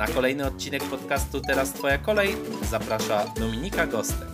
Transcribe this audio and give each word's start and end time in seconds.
Na 0.00 0.06
kolejny 0.06 0.46
odcinek 0.46 0.82
podcastu 0.84 1.40
Teraz 1.40 1.72
Twoja 1.72 1.98
kolej 1.98 2.28
zaprasza 2.70 3.24
Dominika 3.40 3.86
Gostek. 3.86 4.28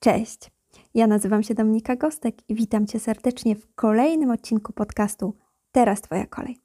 Cześć, 0.00 0.50
ja 0.94 1.06
nazywam 1.06 1.42
się 1.42 1.54
Dominika 1.54 1.96
Gostek 1.96 2.50
i 2.50 2.54
witam 2.54 2.86
Cię 2.86 3.00
serdecznie 3.00 3.56
w 3.56 3.74
kolejnym 3.74 4.30
odcinku 4.30 4.72
podcastu 4.72 5.36
Teraz 5.72 6.00
Twoja 6.00 6.26
kolej. 6.26 6.58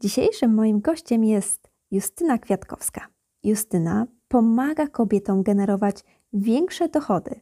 Dzisiejszym 0.00 0.54
moim 0.54 0.80
gościem 0.80 1.24
jest 1.24 1.70
Justyna 1.90 2.38
Kwiatkowska. 2.38 3.06
Justyna 3.42 4.06
pomaga 4.28 4.86
kobietom 4.86 5.42
generować 5.42 5.96
większe 6.32 6.88
dochody. 6.88 7.40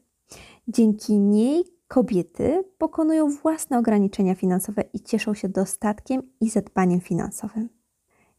Dzięki 0.69 1.19
niej 1.19 1.77
kobiety 1.88 2.65
pokonują 2.78 3.30
własne 3.30 3.78
ograniczenia 3.78 4.34
finansowe 4.34 4.84
i 4.92 5.01
cieszą 5.01 5.34
się 5.34 5.48
dostatkiem 5.48 6.23
i 6.41 6.51
zadbaniem 6.51 7.01
finansowym. 7.01 7.69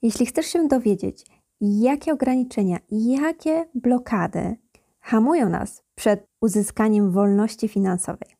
Jeśli 0.01 0.25
chcesz 0.25 0.45
się 0.45 0.67
dowiedzieć, 0.67 1.25
jakie 1.61 2.13
ograniczenia, 2.13 2.79
jakie 2.91 3.65
blokady 3.75 4.55
hamują 4.99 5.49
nas 5.49 5.83
przed 5.95 6.27
uzyskaniem 6.41 7.11
wolności 7.11 7.67
finansowej, 7.67 8.35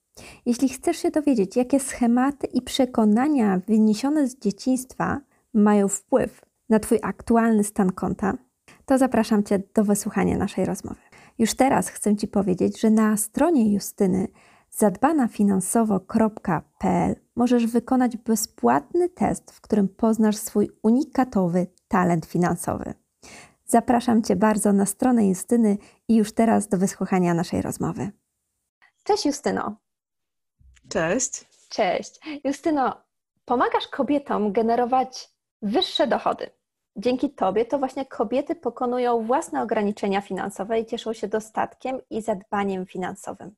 jeśli 0.45 0.69
chcesz 0.69 0.97
się 0.97 1.11
dowiedzieć, 1.11 1.55
jakie 1.55 1.80
schematy 1.80 2.47
i 2.47 2.61
przekonania 2.61 3.61
wyniesione 3.67 4.27
z 4.27 4.39
dzieciństwa 4.39 5.21
mają 5.53 5.87
wpływ 5.87 6.41
na 6.69 6.80
Twój 6.80 6.99
aktualny 7.02 7.63
stan 7.63 7.91
konta, 7.91 8.33
to 8.85 8.97
zapraszam 8.97 9.43
Cię 9.43 9.61
do 9.73 9.83
wysłuchania 9.83 10.37
naszej 10.37 10.65
rozmowy. 10.65 10.99
Już 11.39 11.53
teraz 11.53 11.89
chcę 11.89 12.15
Ci 12.15 12.27
powiedzieć, 12.27 12.80
że 12.80 12.89
na 12.89 13.17
stronie 13.17 13.73
Justyny 13.73 14.27
zadbanafinansowo.pl 14.80 17.16
możesz 17.35 17.67
wykonać 17.67 18.17
bezpłatny 18.17 19.09
test, 19.09 19.52
w 19.52 19.61
którym 19.61 19.89
poznasz 19.89 20.36
swój 20.36 20.69
unikatowy 20.83 21.67
talent 21.88 22.25
finansowy. 22.25 22.94
Zapraszam 23.66 24.23
Cię 24.23 24.36
bardzo 24.36 24.73
na 24.73 24.86
stronę 24.86 25.27
Justyny 25.27 25.77
i 26.08 26.16
już 26.16 26.31
teraz 26.31 26.67
do 26.67 26.77
wysłuchania 26.77 27.33
naszej 27.33 27.61
rozmowy. 27.61 28.11
Cześć 29.03 29.25
Justyno. 29.25 29.75
Cześć. 30.89 31.45
Cześć. 31.69 32.19
Justyno, 32.43 33.03
pomagasz 33.45 33.88
kobietom 33.88 34.52
generować 34.52 35.30
wyższe 35.61 36.08
dochody. 36.08 36.49
Dzięki 36.95 37.30
Tobie 37.30 37.66
to 37.66 37.80
właśnie 37.80 38.05
kobiety 38.05 38.55
pokonują 38.55 39.25
własne 39.25 39.61
ograniczenia 39.61 40.21
finansowe 40.21 40.80
i 40.80 40.86
cieszą 40.86 41.14
się 41.14 41.27
dostatkiem 41.27 41.99
i 42.09 42.21
zadbaniem 42.21 42.86
finansowym. 42.86 43.55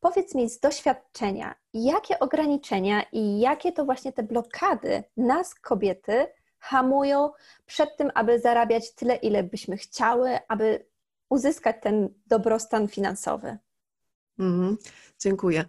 Powiedz 0.00 0.34
mi 0.34 0.50
z 0.50 0.60
doświadczenia, 0.60 1.54
jakie 1.74 2.18
ograniczenia 2.18 3.02
i 3.12 3.40
jakie 3.40 3.72
to 3.72 3.84
właśnie 3.84 4.12
te 4.12 4.22
blokady 4.22 5.04
nas, 5.16 5.54
kobiety, 5.54 6.26
hamują 6.58 7.30
przed 7.66 7.96
tym, 7.96 8.10
aby 8.14 8.40
zarabiać 8.40 8.94
tyle, 8.94 9.16
ile 9.16 9.42
byśmy 9.42 9.76
chciały, 9.76 10.38
aby 10.48 10.86
uzyskać 11.28 11.76
ten 11.82 12.08
dobrostan 12.26 12.88
finansowy? 12.88 13.58
Mhm, 14.38 14.76
dziękuję. 15.18 15.64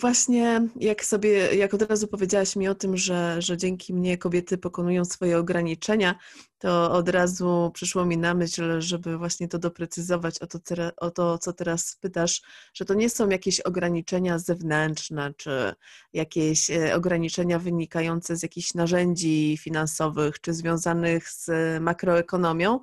Właśnie 0.00 0.68
jak 0.76 1.04
sobie, 1.04 1.54
jak 1.54 1.74
od 1.74 1.82
razu 1.82 2.08
powiedziałaś 2.08 2.56
mi 2.56 2.68
o 2.68 2.74
tym, 2.74 2.96
że, 2.96 3.42
że 3.42 3.56
dzięki 3.56 3.94
mnie 3.94 4.18
kobiety 4.18 4.58
pokonują 4.58 5.04
swoje 5.04 5.38
ograniczenia, 5.38 6.14
to 6.58 6.92
od 6.92 7.08
razu 7.08 7.70
przyszło 7.74 8.04
mi 8.04 8.18
na 8.18 8.34
myśl, 8.34 8.80
żeby 8.80 9.18
właśnie 9.18 9.48
to 9.48 9.58
doprecyzować 9.58 10.42
o 10.42 10.46
to, 10.46 10.58
o 10.96 11.10
to, 11.10 11.38
co 11.38 11.52
teraz 11.52 11.96
pytasz, 12.00 12.42
że 12.74 12.84
to 12.84 12.94
nie 12.94 13.10
są 13.10 13.28
jakieś 13.28 13.60
ograniczenia 13.60 14.38
zewnętrzne, 14.38 15.34
czy 15.36 15.74
jakieś 16.12 16.70
e, 16.70 16.94
ograniczenia 16.94 17.58
wynikające 17.58 18.36
z 18.36 18.42
jakichś 18.42 18.74
narzędzi 18.74 19.58
finansowych, 19.60 20.40
czy 20.40 20.54
związanych 20.54 21.30
z 21.30 21.50
makroekonomią, 21.80 22.80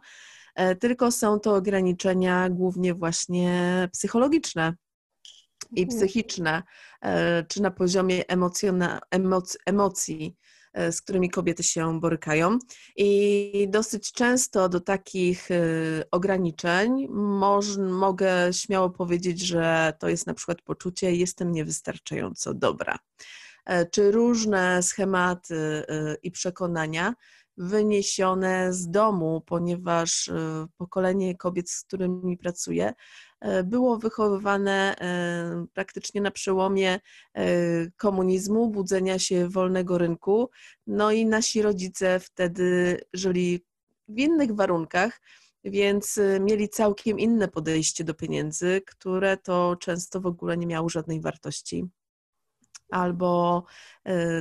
e, 0.55 0.75
tylko 0.75 1.11
są 1.11 1.39
to 1.39 1.55
ograniczenia 1.55 2.49
głównie 2.49 2.93
właśnie 2.93 3.89
psychologiczne 3.91 4.73
i 5.72 5.84
mhm. 5.84 6.00
psychiczne, 6.00 6.63
e, 7.01 7.44
czy 7.44 7.62
na 7.62 7.72
poziomie 7.72 8.28
emocjona, 8.28 9.00
emoc, 9.12 9.57
emocji, 9.66 10.35
e, 10.74 10.91
z 10.91 11.01
którymi 11.01 11.29
kobiety 11.29 11.63
się 11.63 12.00
borykają. 12.00 12.59
I 12.96 13.68
dosyć 13.69 14.12
często 14.12 14.69
do 14.69 14.79
takich 14.79 15.52
e, 15.52 15.56
ograniczeń 16.12 17.07
moż, 17.09 17.78
mogę 17.78 18.53
śmiało 18.53 18.90
powiedzieć, 18.90 19.41
że 19.41 19.94
to 20.00 20.09
jest 20.09 20.28
na 20.28 20.34
przykład 20.34 20.62
poczucie, 20.62 21.16
jestem 21.16 21.52
niewystarczająco 21.52 22.53
dobra. 22.53 22.97
Czy 23.91 24.12
różne 24.12 24.84
schematy 24.84 25.84
i 26.23 26.31
przekonania 26.31 27.13
wyniesione 27.58 28.74
z 28.74 28.90
domu, 28.90 29.44
ponieważ 29.46 30.31
pokolenie 30.78 31.38
kobiet, 31.38 31.69
z 31.69 31.84
którymi 31.84 32.38
pracuję, 32.38 32.94
E, 33.44 33.64
było 33.64 33.97
wychowywane 33.97 34.96
e, 35.02 35.66
praktycznie 35.74 36.22
na 36.22 36.31
przełomie 36.31 37.00
e, 37.34 37.46
komunizmu, 37.97 38.69
budzenia 38.69 39.19
się 39.19 39.50
wolnego 39.50 39.97
rynku. 39.97 40.50
No 40.88 41.12
i 41.12 41.25
nasi 41.25 41.62
rodzice 41.62 42.19
wtedy 42.19 43.00
żyli 43.14 43.66
w 44.08 44.20
innych 44.20 44.56
warunkach, 44.56 45.22
więc 45.64 46.20
mieli 46.40 46.70
całkiem 46.70 47.20
inne 47.20 47.47
podejście 47.47 48.03
do 48.03 48.14
pieniędzy, 48.14 48.81
które 48.88 49.38
to 49.38 49.75
często 49.80 50.22
w 50.22 50.25
ogóle 50.25 50.58
nie 50.58 50.68
miało 50.68 50.90
żadnej 50.90 51.22
wartości. 51.22 51.85
Albo 52.89 53.63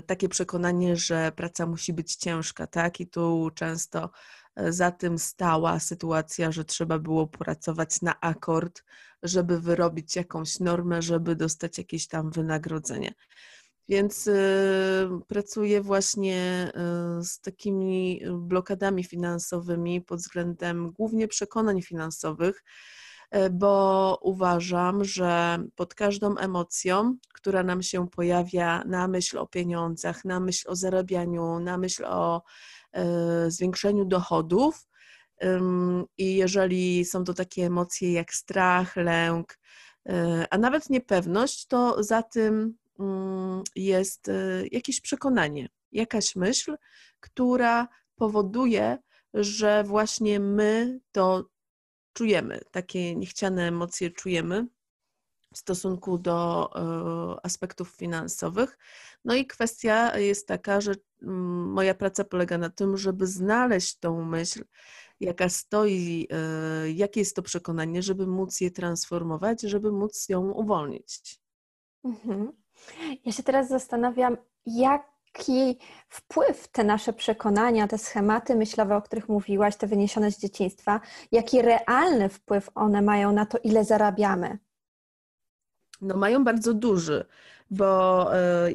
takie 0.07 0.29
przekonanie, 0.29 0.97
że 0.97 1.33
praca 1.37 1.67
musi 1.67 1.93
być 1.93 2.17
ciężka, 2.17 2.67
tak? 2.67 3.01
I 3.01 3.07
tu 3.07 3.51
często 3.55 4.11
za 4.57 4.91
tym 4.91 5.19
stała 5.19 5.81
sytuacja, 5.81 6.53
że 6.53 6.65
trzeba 6.65 6.99
było 6.99 7.27
pracować 7.27 8.03
na 8.03 8.21
akord, 8.21 8.85
żeby 9.23 9.61
wyrobić 9.61 10.17
jakąś 10.17 10.61
normę, 10.61 11.03
żeby 11.03 11.37
dostać 11.37 11.79
jakieś 11.79 12.09
tam 12.09 12.31
wynagrodzenie. 12.31 13.15
Więc 13.89 14.27
y, 14.27 15.09
pracuję 15.29 15.81
właśnie 15.81 16.73
z 17.23 17.41
takimi 17.41 18.21
blokadami 18.33 19.05
finansowymi 19.05 20.01
pod 20.01 20.21
względem 20.21 20.93
głównie 20.93 21.29
przekonań 21.29 21.83
finansowych, 21.83 22.65
bo 23.51 24.19
uważam, 24.23 25.05
że 25.05 25.59
pod 25.75 25.95
każdą 25.95 26.37
emocją, 26.37 27.17
która 27.35 27.63
nam 27.63 27.83
się 27.83 28.09
pojawia 28.09 28.85
na 28.85 29.09
myśl 29.09 29.39
o 29.39 29.47
pieniądzach, 29.47 30.25
na 30.25 30.41
myśl 30.41 30.71
o 30.71 30.77
zarabianiu, 30.77 31.61
na 31.61 31.79
myśl 31.79 32.05
o 32.05 32.43
E, 32.93 33.51
zwiększeniu 33.51 34.05
dochodów. 34.05 34.89
I 36.19 36.37
jeżeli 36.37 37.05
są 37.05 37.25
to 37.25 37.35
takie 37.35 37.67
emocje 37.67 38.13
jak 38.13 38.35
strach, 38.35 38.97
lęk, 38.97 39.59
e, 40.09 40.47
a 40.51 40.59
nawet 40.59 40.91
niepewność, 40.91 41.67
to 41.67 42.03
za 42.03 42.23
tym 42.23 42.77
mm, 42.99 43.63
jest 43.77 44.29
e, 44.29 44.33
jakieś 44.73 45.01
przekonanie, 45.01 45.69
jakaś 45.93 46.37
myśl, 46.37 46.77
która 47.21 47.89
powoduje, 48.17 48.99
że 49.35 49.85
właśnie 49.85 50.41
my 50.41 51.01
to 51.13 51.45
czujemy, 52.13 52.61
takie 52.71 53.17
niechciane 53.17 53.69
emocje 53.69 54.11
czujemy 54.11 54.67
w 55.55 55.59
stosunku 55.59 56.19
do 56.19 56.71
aspektów 57.43 57.89
finansowych. 57.91 58.79
No 59.25 59.35
i 59.35 59.47
kwestia 59.47 60.19
jest 60.19 60.49
taka, 60.49 60.81
że 60.81 60.95
mm, 61.23 61.73
moja 61.73 61.95
praca 61.95 62.25
polega 62.25 62.59
na 62.59 62.71
tym, 62.71 62.97
żeby 62.97 63.27
znaleźć 63.27 63.99
tą 63.99 64.25
myśl, 64.25 64.65
jaka 65.21 65.49
stoi, 65.49 66.29
e, 66.31 66.91
jakie 66.91 67.21
jest 67.21 67.37
to 67.37 67.43
przekonanie, 67.43 68.03
żeby 68.03 68.27
móc 68.27 68.61
je 68.61 68.71
transformować, 68.71 69.61
żeby 69.61 69.93
móc 69.93 70.29
ją 70.29 70.51
uwolnić. 70.51 71.41
Mhm. 72.05 72.53
Ja 73.25 73.33
się 73.33 73.43
teraz 73.43 73.69
zastanawiam, 73.69 74.37
jaki 75.39 75.79
wpływ 76.09 76.69
te 76.69 76.85
nasze 76.85 77.13
przekonania, 77.13 77.89
te 77.89 77.99
schematy 77.99 78.55
myślowe, 78.55 78.97
o 78.97 79.03
których 79.03 79.29
mówiłaś, 79.29 79.77
te 79.77 79.87
wyniesione 79.87 80.31
z 80.31 80.39
dzieciństwa, 80.39 81.01
jaki 81.33 81.63
realny 81.63 82.29
wpływ 82.29 82.69
one 82.75 83.03
mają 83.03 83.33
na 83.33 83.47
to, 83.47 83.59
ile 83.59 83.85
zarabiamy? 83.85 84.59
No 86.01 86.17
mają 86.17 86.45
bardzo 86.45 86.75
duży, 86.75 87.25
bo 87.71 88.37
e, 88.37 88.69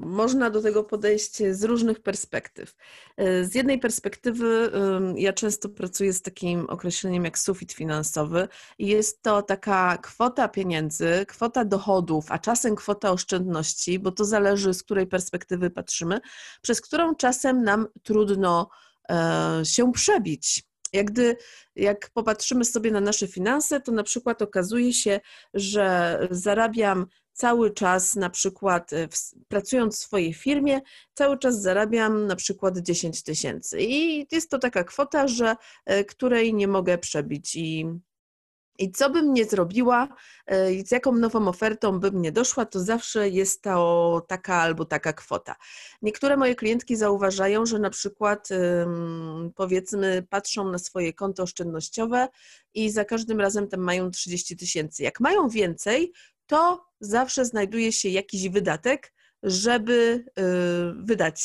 można 0.00 0.50
do 0.50 0.62
tego 0.62 0.84
podejść 0.84 1.42
z 1.50 1.64
różnych 1.64 2.00
perspektyw. 2.00 2.74
E, 3.16 3.44
z 3.44 3.54
jednej 3.54 3.78
perspektywy 3.78 4.70
ja 5.16 5.32
często 5.32 5.68
pracuję 5.68 6.12
z 6.12 6.22
takim 6.22 6.66
określeniem 6.66 7.24
jak 7.24 7.38
sufit 7.38 7.72
finansowy 7.72 8.48
i 8.78 8.86
jest 8.86 9.22
to 9.22 9.42
taka 9.42 9.98
kwota 9.98 10.48
pieniędzy, 10.48 11.26
kwota 11.28 11.64
dochodów, 11.64 12.26
a 12.28 12.38
czasem 12.38 12.76
kwota 12.76 13.10
oszczędności, 13.10 13.98
bo 13.98 14.12
to 14.12 14.24
zależy 14.24 14.74
z 14.74 14.82
której 14.82 15.06
perspektywy 15.06 15.70
patrzymy, 15.70 16.20
przez 16.62 16.80
którą 16.80 17.14
czasem 17.14 17.64
nam 17.64 17.86
trudno 18.02 18.68
e, 19.10 19.60
się 19.64 19.92
przebić. 19.92 20.71
Jak, 20.92 21.06
gdy, 21.06 21.36
jak 21.76 22.10
popatrzymy 22.10 22.64
sobie 22.64 22.90
na 22.90 23.00
nasze 23.00 23.26
finanse, 23.26 23.80
to 23.80 23.92
na 23.92 24.02
przykład 24.02 24.42
okazuje 24.42 24.92
się, 24.92 25.20
że 25.54 26.18
zarabiam 26.30 27.06
cały 27.32 27.70
czas 27.70 28.16
na 28.16 28.30
przykład 28.30 28.92
e, 28.92 29.08
w, 29.08 29.14
pracując 29.48 29.96
w 29.96 30.02
swojej 30.02 30.34
firmie, 30.34 30.80
cały 31.14 31.38
czas 31.38 31.62
zarabiam 31.62 32.26
na 32.26 32.36
przykład 32.36 32.78
10 32.78 33.22
tysięcy. 33.22 33.80
I 33.80 34.26
jest 34.30 34.50
to 34.50 34.58
taka 34.58 34.84
kwota, 34.84 35.28
że, 35.28 35.56
e, 35.86 36.04
której 36.04 36.54
nie 36.54 36.68
mogę 36.68 36.98
przebić. 36.98 37.56
I 37.56 37.86
i 38.78 38.92
co 38.92 39.10
bym 39.10 39.34
nie 39.34 39.44
zrobiła, 39.44 40.08
e, 40.46 40.84
z 40.84 40.90
jaką 40.90 41.12
nową 41.12 41.48
ofertą 41.48 42.00
bym 42.00 42.22
nie 42.22 42.32
doszła, 42.32 42.66
to 42.66 42.80
zawsze 42.80 43.28
jest 43.28 43.62
to 43.62 44.22
taka 44.28 44.54
albo 44.54 44.84
taka 44.84 45.12
kwota. 45.12 45.56
Niektóre 46.02 46.36
moje 46.36 46.54
klientki 46.54 46.96
zauważają, 46.96 47.66
że 47.66 47.78
na 47.78 47.90
przykład 47.90 48.48
powiedzmy 49.54 50.26
patrzą 50.30 50.70
na 50.70 50.78
swoje 50.78 51.12
konto 51.12 51.42
oszczędnościowe 51.42 52.28
i 52.74 52.90
za 52.90 53.04
każdym 53.04 53.40
razem 53.40 53.68
tam 53.68 53.80
mają 53.80 54.10
30 54.10 54.56
tysięcy. 54.56 55.02
Jak 55.02 55.20
mają 55.20 55.48
więcej, 55.48 56.12
to 56.46 56.84
zawsze 57.00 57.44
znajduje 57.44 57.92
się 57.92 58.08
jakiś 58.08 58.48
wydatek, 58.48 59.12
żeby 59.42 60.24
y, 60.38 60.42
wydać 61.04 61.44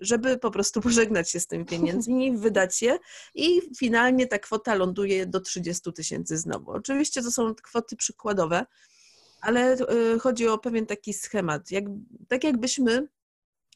żeby 0.00 0.38
po 0.38 0.50
prostu 0.50 0.80
pożegnać 0.90 1.30
się 1.30 1.40
z 1.40 1.46
tymi 1.46 1.64
pieniędzmi, 1.64 2.36
wydać 2.36 2.82
je 2.82 2.98
i 3.34 3.60
finalnie 3.78 4.26
ta 4.26 4.38
kwota 4.38 4.74
ląduje 4.74 5.26
do 5.26 5.40
30 5.40 5.92
tysięcy 5.92 6.38
znowu. 6.38 6.70
Oczywiście 6.70 7.22
to 7.22 7.30
są 7.30 7.54
kwoty 7.54 7.96
przykładowe, 7.96 8.66
ale 9.40 9.76
y, 10.14 10.18
chodzi 10.18 10.48
o 10.48 10.58
pewien 10.58 10.86
taki 10.86 11.12
schemat. 11.12 11.70
Jak, 11.70 11.84
tak 12.28 12.44
jakbyśmy 12.44 13.08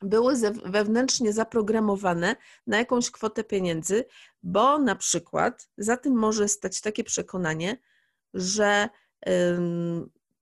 były 0.02 0.34
wewnętrznie 0.64 1.32
zaprogramowane 1.32 2.36
na 2.66 2.78
jakąś 2.78 3.10
kwotę 3.10 3.44
pieniędzy, 3.44 4.04
bo 4.42 4.78
na 4.78 4.96
przykład 4.96 5.68
za 5.78 5.96
tym 5.96 6.14
może 6.14 6.48
stać 6.48 6.80
takie 6.80 7.04
przekonanie, 7.04 7.78
że 8.34 8.88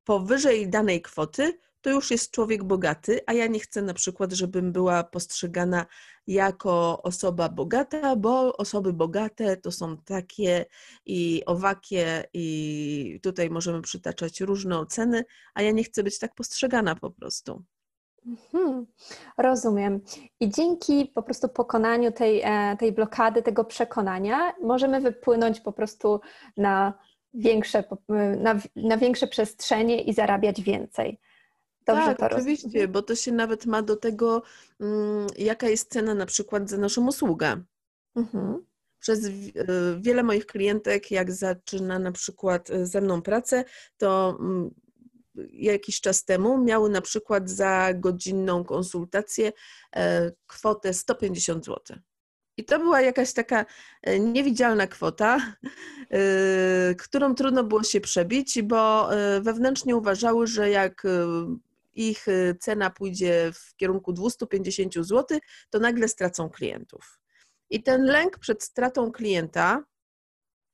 powyżej 0.05 0.71
danej 0.71 1.03
kwoty 1.03 1.59
to 1.83 1.91
już 1.91 2.11
jest 2.11 2.31
człowiek 2.31 2.65
bogaty, 2.65 3.21
a 3.27 3.33
ja 3.33 3.47
nie 3.47 3.61
chcę 3.61 3.83
na 3.83 3.95
przykład, 3.95 4.33
żebym 4.33 4.73
była 4.73 5.05
postrzegana 5.05 5.87
jako 6.27 7.03
osoba 7.03 7.49
bogata, 7.49 8.17
bo 8.17 8.57
osoby 8.57 8.93
bogate 8.93 9.57
to 9.57 9.73
są 9.73 9.97
takie 9.97 10.67
i 11.07 11.43
owakie, 11.47 12.25
i 12.33 13.21
tutaj 13.23 13.51
możemy 13.51 13.83
przytaczać 13.83 14.41
różne 14.41 14.79
oceny, 14.79 15.25
a 15.55 15.63
ja 15.63 15.71
nie 15.71 15.85
chcę 15.85 16.03
być 16.03 16.19
tak 16.19 16.35
postrzegana 16.35 16.95
po 16.95 17.11
prostu. 17.11 17.65
Mhm, 18.27 18.87
rozumiem. 19.39 20.01
I 20.41 20.49
dzięki 20.49 21.13
po 21.15 21.23
prostu 21.23 21.49
pokonaniu 21.49 22.13
tej, 22.13 22.41
e, 22.45 22.77
tej 22.77 22.93
blokady, 22.93 23.43
tego 23.43 23.65
przekonania, 23.65 24.55
możemy 24.63 25.01
wypłynąć 25.01 25.61
po 25.61 25.73
prostu 25.73 26.21
na 26.57 26.93
większe, 27.35 27.85
na, 28.39 28.59
na 28.77 28.97
większe 28.97 29.27
przestrzenie 29.27 30.03
i 30.03 30.15
zarabiać 30.15 30.63
więcej. 30.63 31.21
Dobrze 31.87 32.15
tak, 32.15 32.19
to 32.19 32.37
oczywiście, 32.37 32.67
rozumiem. 32.67 32.93
bo 32.93 33.03
to 33.03 33.15
się 33.15 33.33
nawet 33.33 33.67
ma 33.67 33.83
do 33.83 33.97
tego, 33.97 34.43
mm, 34.81 35.27
jaka 35.39 35.69
jest 35.69 35.93
cena 35.93 36.15
na 36.15 36.27
przykład 36.27 36.71
za 36.71 36.79
naszą 36.79 37.07
usługę. 37.09 37.63
Mhm. 38.17 38.65
Przez 38.99 39.27
e, 39.27 39.31
wiele 40.01 40.23
moich 40.23 40.47
klientek, 40.47 41.11
jak 41.11 41.33
zaczyna 41.33 41.99
na 41.99 42.13
przykład 42.13 42.71
e, 42.71 42.87
ze 42.87 43.01
mną 43.01 43.23
pracę, 43.23 43.65
to 43.97 44.37
mm, 44.41 44.71
jakiś 45.53 46.01
czas 46.01 46.25
temu 46.25 46.59
miały 46.65 46.91
na 46.91 47.01
przykład 47.01 47.51
za 47.51 47.95
godzinną 47.95 48.65
konsultację 48.65 49.53
e, 49.97 50.33
kwotę 50.47 50.95
150 50.95 51.65
zł. 51.65 51.97
I 52.57 52.65
to 52.65 52.79
była 52.79 53.01
jakaś 53.01 53.33
taka 53.33 53.67
niewidzialna 54.21 54.87
kwota, 54.87 55.57
którą 56.99 57.35
trudno 57.35 57.65
było 57.65 57.83
się 57.83 58.01
przebić, 58.01 58.63
bo 58.63 59.09
wewnętrznie 59.41 59.97
uważały, 59.97 60.47
że 60.47 60.71
jak 60.71 61.03
ich 61.95 62.29
y, 62.29 62.57
cena 62.61 62.91
pójdzie 62.91 63.53
w 63.55 63.77
kierunku 63.77 64.13
250 64.13 64.95
zł, 64.95 65.39
to 65.71 65.79
nagle 65.79 66.09
stracą 66.09 66.51
klientów. 66.51 67.21
I 67.71 67.83
ten 67.83 68.05
lęk 68.05 68.39
przed 68.39 68.63
stratą 68.63 69.13
klienta 69.13 69.85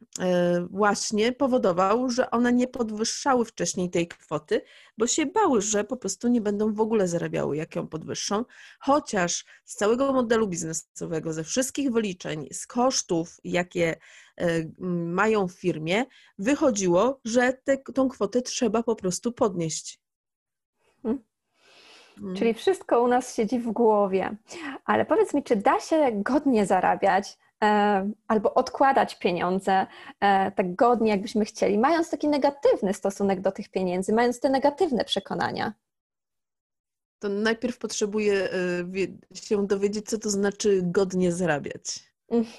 y, 0.02 0.22
właśnie 0.70 1.32
powodował, 1.32 2.10
że 2.10 2.30
one 2.30 2.52
nie 2.52 2.68
podwyższały 2.68 3.44
wcześniej 3.44 3.90
tej 3.90 4.08
kwoty, 4.08 4.60
bo 4.98 5.06
się 5.06 5.26
bały, 5.26 5.62
że 5.62 5.84
po 5.84 5.96
prostu 5.96 6.28
nie 6.28 6.40
będą 6.40 6.74
w 6.74 6.80
ogóle 6.80 7.08
zarabiały, 7.08 7.56
jak 7.56 7.76
ją 7.76 7.88
podwyższą, 7.88 8.44
chociaż 8.80 9.44
z 9.64 9.74
całego 9.74 10.12
modelu 10.12 10.48
biznesowego, 10.48 11.32
ze 11.32 11.44
wszystkich 11.44 11.90
wyliczeń, 11.92 12.48
z 12.52 12.66
kosztów, 12.66 13.36
jakie 13.44 13.96
y, 14.40 14.72
mają 15.06 15.48
w 15.48 15.52
firmie, 15.52 16.04
wychodziło, 16.38 17.20
że 17.24 17.58
tą 17.94 18.08
kwotę 18.08 18.42
trzeba 18.42 18.82
po 18.82 18.96
prostu 18.96 19.32
podnieść. 19.32 20.00
Mm. 21.04 22.36
Czyli 22.36 22.54
wszystko 22.54 23.02
u 23.02 23.08
nas 23.08 23.34
siedzi 23.34 23.58
w 23.58 23.72
głowie. 23.72 24.36
Ale 24.84 25.06
powiedz 25.06 25.34
mi, 25.34 25.42
czy 25.42 25.56
da 25.56 25.80
się 25.80 26.10
godnie 26.14 26.66
zarabiać 26.66 27.38
e, 27.64 28.10
albo 28.28 28.54
odkładać 28.54 29.18
pieniądze 29.18 29.86
e, 30.20 30.52
tak 30.52 30.74
godnie, 30.74 31.10
jakbyśmy 31.10 31.44
chcieli, 31.44 31.78
mając 31.78 32.10
taki 32.10 32.28
negatywny 32.28 32.94
stosunek 32.94 33.40
do 33.40 33.52
tych 33.52 33.68
pieniędzy, 33.68 34.12
mając 34.12 34.40
te 34.40 34.50
negatywne 34.50 35.04
przekonania? 35.04 35.72
To 37.18 37.28
najpierw 37.28 37.78
potrzebuję 37.78 38.48
e, 39.32 39.34
się 39.34 39.66
dowiedzieć, 39.66 40.06
co 40.06 40.18
to 40.18 40.30
znaczy 40.30 40.80
godnie 40.84 41.32
zarabiać. 41.32 42.08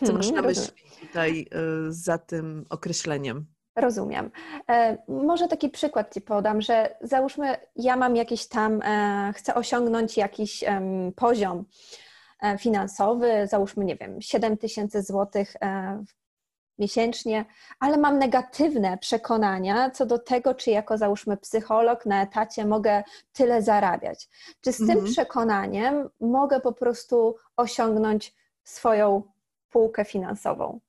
Co 0.05 0.13
masz 0.13 0.31
na 0.31 0.37
mhm, 0.37 0.45
myśli 0.45 0.73
tutaj 1.01 1.47
e, 1.51 1.91
za 1.91 2.17
tym 2.17 2.65
określeniem? 2.69 3.45
Rozumiem. 3.75 4.31
E, 4.69 4.97
może 5.07 5.47
taki 5.47 5.69
przykład 5.69 6.13
Ci 6.13 6.21
podam, 6.21 6.61
że 6.61 6.95
załóżmy, 7.01 7.57
ja 7.75 7.95
mam 7.95 8.15
jakiś 8.15 8.47
tam, 8.47 8.81
e, 8.81 9.33
chcę 9.35 9.55
osiągnąć 9.55 10.17
jakiś 10.17 10.63
poziom 11.15 11.65
e, 12.41 12.57
finansowy, 12.57 13.47
załóżmy, 13.47 13.85
nie 13.85 13.95
wiem, 13.95 14.21
7 14.21 14.57
tysięcy 14.57 15.01
złotych 15.01 15.53
miesięcznie, 16.79 17.45
ale 17.79 17.97
mam 17.97 18.19
negatywne 18.19 18.97
przekonania 18.97 19.89
co 19.89 20.05
do 20.05 20.19
tego, 20.19 20.55
czy 20.55 20.71
jako 20.71 20.97
załóżmy 20.97 21.37
psycholog 21.37 22.05
na 22.05 22.23
etacie 22.23 22.65
mogę 22.65 23.03
tyle 23.33 23.61
zarabiać. 23.61 24.29
Czy 24.61 24.71
z 24.71 24.81
mhm. 24.81 24.99
tym 24.99 25.07
przekonaniem 25.13 26.09
mogę 26.19 26.59
po 26.59 26.73
prostu 26.73 27.35
osiągnąć 27.57 28.35
swoją 28.63 29.23
półkę 29.69 30.05
finansową? 30.05 30.79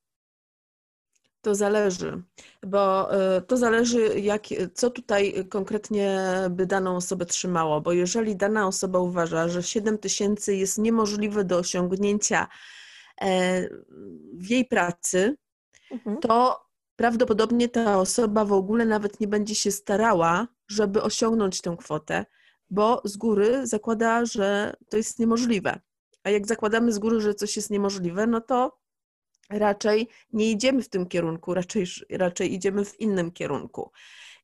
To 1.43 1.55
zależy, 1.55 2.23
bo 2.67 3.15
e, 3.15 3.41
to 3.41 3.57
zależy, 3.57 4.21
jak, 4.21 4.43
co 4.75 4.91
tutaj 4.91 5.47
konkretnie 5.49 6.21
by 6.51 6.67
daną 6.67 6.97
osobę 6.97 7.27
trzymało, 7.27 7.81
bo 7.81 7.93
jeżeli 7.93 8.37
dana 8.37 8.67
osoba 8.67 8.99
uważa, 8.99 9.49
że 9.49 9.63
7 9.63 9.99
tysięcy 9.99 10.57
jest 10.57 10.79
niemożliwe 10.79 11.45
do 11.45 11.59
osiągnięcia 11.59 12.49
e, 13.21 13.69
w 14.35 14.51
jej 14.51 14.65
pracy, 14.65 15.37
mhm. 15.91 16.19
to 16.19 16.61
prawdopodobnie 16.97 17.69
ta 17.69 17.99
osoba 17.99 18.45
w 18.45 18.53
ogóle 18.53 18.85
nawet 18.85 19.21
nie 19.21 19.29
będzie 19.29 19.55
się 19.55 19.71
starała, 19.71 20.49
żeby 20.69 21.03
osiągnąć 21.03 21.61
tę 21.61 21.77
kwotę, 21.79 22.25
bo 22.71 23.03
z 23.05 23.17
góry 23.17 23.67
zakłada, 23.67 24.25
że 24.25 24.75
to 24.89 24.97
jest 24.97 25.19
niemożliwe. 25.19 25.81
A 26.25 26.31
jak 26.31 26.47
zakładamy 26.47 26.93
z 26.93 26.99
góry, 26.99 27.21
że 27.21 27.35
coś 27.35 27.57
jest 27.57 27.71
niemożliwe, 27.71 28.27
no 28.27 28.41
to 28.41 28.80
raczej 29.51 30.09
nie 30.33 30.51
idziemy 30.51 30.83
w 30.83 30.89
tym 30.89 31.07
kierunku, 31.07 31.55
raczej, 31.55 31.87
raczej 32.11 32.55
idziemy 32.55 32.85
w 32.85 33.01
innym 33.01 33.33
kierunku. 33.33 33.91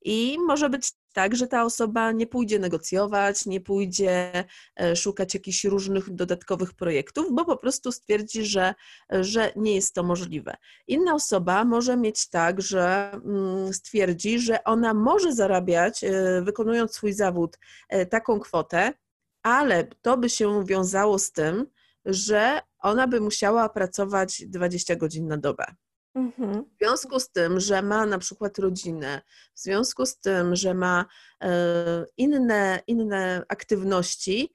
I 0.02 0.36
może 0.46 0.70
być 0.70 0.92
tak, 1.12 1.36
że 1.36 1.46
ta 1.46 1.64
osoba 1.64 2.12
nie 2.12 2.26
pójdzie 2.26 2.58
negocjować, 2.58 3.46
nie 3.46 3.60
pójdzie 3.60 4.44
e, 4.76 4.96
szukać 4.96 5.34
jakichś 5.34 5.64
różnych 5.64 6.14
dodatkowych 6.14 6.74
projektów, 6.74 7.26
bo 7.32 7.44
po 7.44 7.56
prostu 7.56 7.92
stwierdzi, 7.92 8.44
że, 8.44 8.74
że 9.10 9.52
nie 9.56 9.74
jest 9.74 9.94
to 9.94 10.02
możliwe. 10.02 10.56
Inna 10.86 11.14
osoba 11.14 11.64
może 11.64 11.96
mieć 11.96 12.28
tak, 12.28 12.62
że 12.62 13.10
mm, 13.12 13.72
stwierdzi, 13.72 14.38
że 14.38 14.64
ona 14.64 14.94
może 14.94 15.32
zarabiać, 15.32 16.04
e, 16.04 16.42
wykonując 16.42 16.92
swój 16.92 17.12
zawód, 17.12 17.58
e, 17.88 18.06
taką 18.06 18.40
kwotę, 18.40 18.92
ale 19.42 19.84
to 20.02 20.16
by 20.16 20.30
się 20.30 20.64
wiązało 20.64 21.18
z 21.18 21.32
tym, 21.32 21.66
że 22.04 22.60
ona 22.86 23.06
by 23.06 23.20
musiała 23.20 23.68
pracować 23.68 24.42
20 24.46 24.96
godzin 24.96 25.28
na 25.28 25.36
dobę. 25.36 25.64
Mhm. 26.14 26.64
W 26.64 26.78
związku 26.78 27.20
z 27.20 27.30
tym, 27.30 27.60
że 27.60 27.82
ma 27.82 28.06
na 28.06 28.18
przykład 28.18 28.58
rodzinę, 28.58 29.22
w 29.54 29.60
związku 29.60 30.06
z 30.06 30.18
tym, 30.20 30.56
że 30.56 30.74
ma 30.74 31.04
e, 31.42 32.06
inne, 32.16 32.82
inne 32.86 33.42
aktywności 33.48 34.54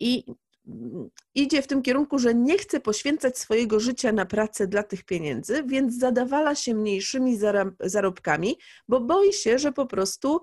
i 0.00 0.24
mm, 0.66 1.10
idzie 1.34 1.62
w 1.62 1.66
tym 1.66 1.82
kierunku, 1.82 2.18
że 2.18 2.34
nie 2.34 2.58
chce 2.58 2.80
poświęcać 2.80 3.38
swojego 3.38 3.80
życia 3.80 4.12
na 4.12 4.26
pracę 4.26 4.66
dla 4.66 4.82
tych 4.82 5.04
pieniędzy, 5.04 5.62
więc 5.66 5.98
zadawala 5.98 6.54
się 6.54 6.74
mniejszymi 6.74 7.38
zarobkami, 7.80 8.58
bo 8.88 9.00
boi 9.00 9.32
się, 9.32 9.58
że 9.58 9.72
po 9.72 9.86
prostu 9.86 10.40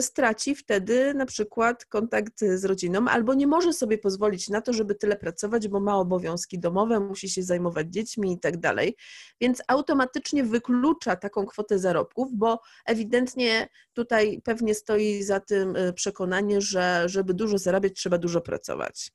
straci 0.00 0.54
wtedy 0.54 1.14
na 1.14 1.26
przykład 1.26 1.84
kontakt 1.84 2.40
z 2.40 2.64
rodziną 2.64 3.08
albo 3.08 3.34
nie 3.34 3.46
może 3.46 3.72
sobie 3.72 3.98
pozwolić 3.98 4.48
na 4.48 4.60
to, 4.60 4.72
żeby 4.72 4.94
tyle 4.94 5.16
pracować, 5.16 5.68
bo 5.68 5.80
ma 5.80 5.96
obowiązki 5.96 6.58
domowe, 6.58 7.00
musi 7.00 7.28
się 7.28 7.42
zajmować 7.42 7.86
dziećmi 7.90 8.32
i 8.32 8.40
tak 8.40 8.56
dalej. 8.56 8.96
Więc 9.40 9.62
automatycznie 9.68 10.44
wyklucza 10.44 11.16
taką 11.16 11.46
kwotę 11.46 11.78
zarobków, 11.78 12.28
bo 12.32 12.60
ewidentnie 12.86 13.68
tutaj 13.92 14.40
pewnie 14.44 14.74
stoi 14.74 15.22
za 15.22 15.40
tym 15.40 15.76
y, 15.76 15.92
przekonanie, 15.92 16.60
że 16.60 17.02
żeby 17.06 17.34
dużo 17.34 17.58
zarabiać, 17.58 17.92
trzeba 17.92 18.18
dużo 18.18 18.40
pracować. 18.40 19.10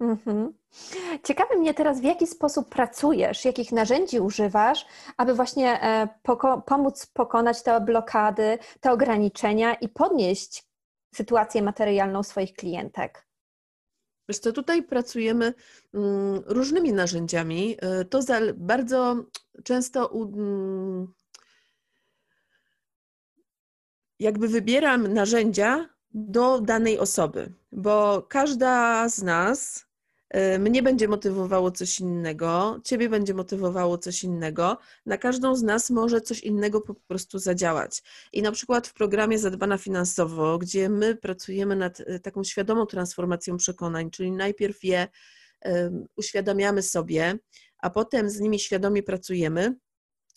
Mhm. 0.00 0.52
Ciekawi 1.22 1.56
mnie 1.58 1.74
teraz, 1.74 2.00
w 2.00 2.04
jaki 2.04 2.26
sposób 2.26 2.68
pracujesz, 2.68 3.44
jakich 3.44 3.72
narzędzi 3.72 4.20
używasz, 4.20 4.86
aby 5.16 5.34
właśnie 5.34 5.82
e, 5.82 6.08
poko 6.22 6.62
pomóc 6.62 7.06
pokonać 7.06 7.62
te 7.62 7.80
blokady, 7.80 8.58
te 8.80 8.92
ograniczenia 8.92 9.74
i 9.74 9.88
podnieść 9.88 10.64
sytuację 11.14 11.62
materialną 11.62 12.22
swoich 12.22 12.52
klientek. 12.52 13.26
Wiesz 14.28 14.38
co, 14.38 14.52
tutaj 14.52 14.82
pracujemy 14.82 15.54
mm, 15.94 16.42
różnymi 16.46 16.92
narzędziami. 16.92 17.76
E, 17.80 18.04
to 18.04 18.20
bardzo 18.54 19.24
często 19.64 20.12
mm, 20.12 21.12
jakby 24.18 24.48
wybieram 24.48 25.14
narzędzia 25.14 25.93
do 26.14 26.60
danej 26.60 26.98
osoby, 26.98 27.52
bo 27.72 28.22
każda 28.28 29.08
z 29.08 29.22
nas 29.22 29.86
y, 30.54 30.58
mnie 30.58 30.82
będzie 30.82 31.08
motywowało 31.08 31.70
coś 31.70 32.00
innego, 32.00 32.80
ciebie 32.84 33.08
będzie 33.08 33.34
motywowało 33.34 33.98
coś 33.98 34.24
innego. 34.24 34.78
Na 35.06 35.18
każdą 35.18 35.56
z 35.56 35.62
nas 35.62 35.90
może 35.90 36.20
coś 36.20 36.40
innego 36.40 36.80
po 36.80 36.94
prostu 36.94 37.38
zadziałać. 37.38 38.02
I 38.32 38.42
na 38.42 38.52
przykład 38.52 38.86
w 38.86 38.94
programie 38.94 39.38
Zadbana 39.38 39.78
Finansowo, 39.78 40.58
gdzie 40.58 40.88
my 40.88 41.16
pracujemy 41.16 41.76
nad 41.76 42.00
y, 42.00 42.20
taką 42.20 42.44
świadomą 42.44 42.86
transformacją 42.86 43.56
przekonań, 43.56 44.10
czyli 44.10 44.32
najpierw 44.32 44.84
je 44.84 45.08
uświadamiamy 46.16 46.82
sobie, 46.82 47.38
a 47.78 47.90
potem 47.90 48.30
z 48.30 48.40
nimi 48.40 48.58
świadomie 48.58 49.02
pracujemy, 49.02 49.74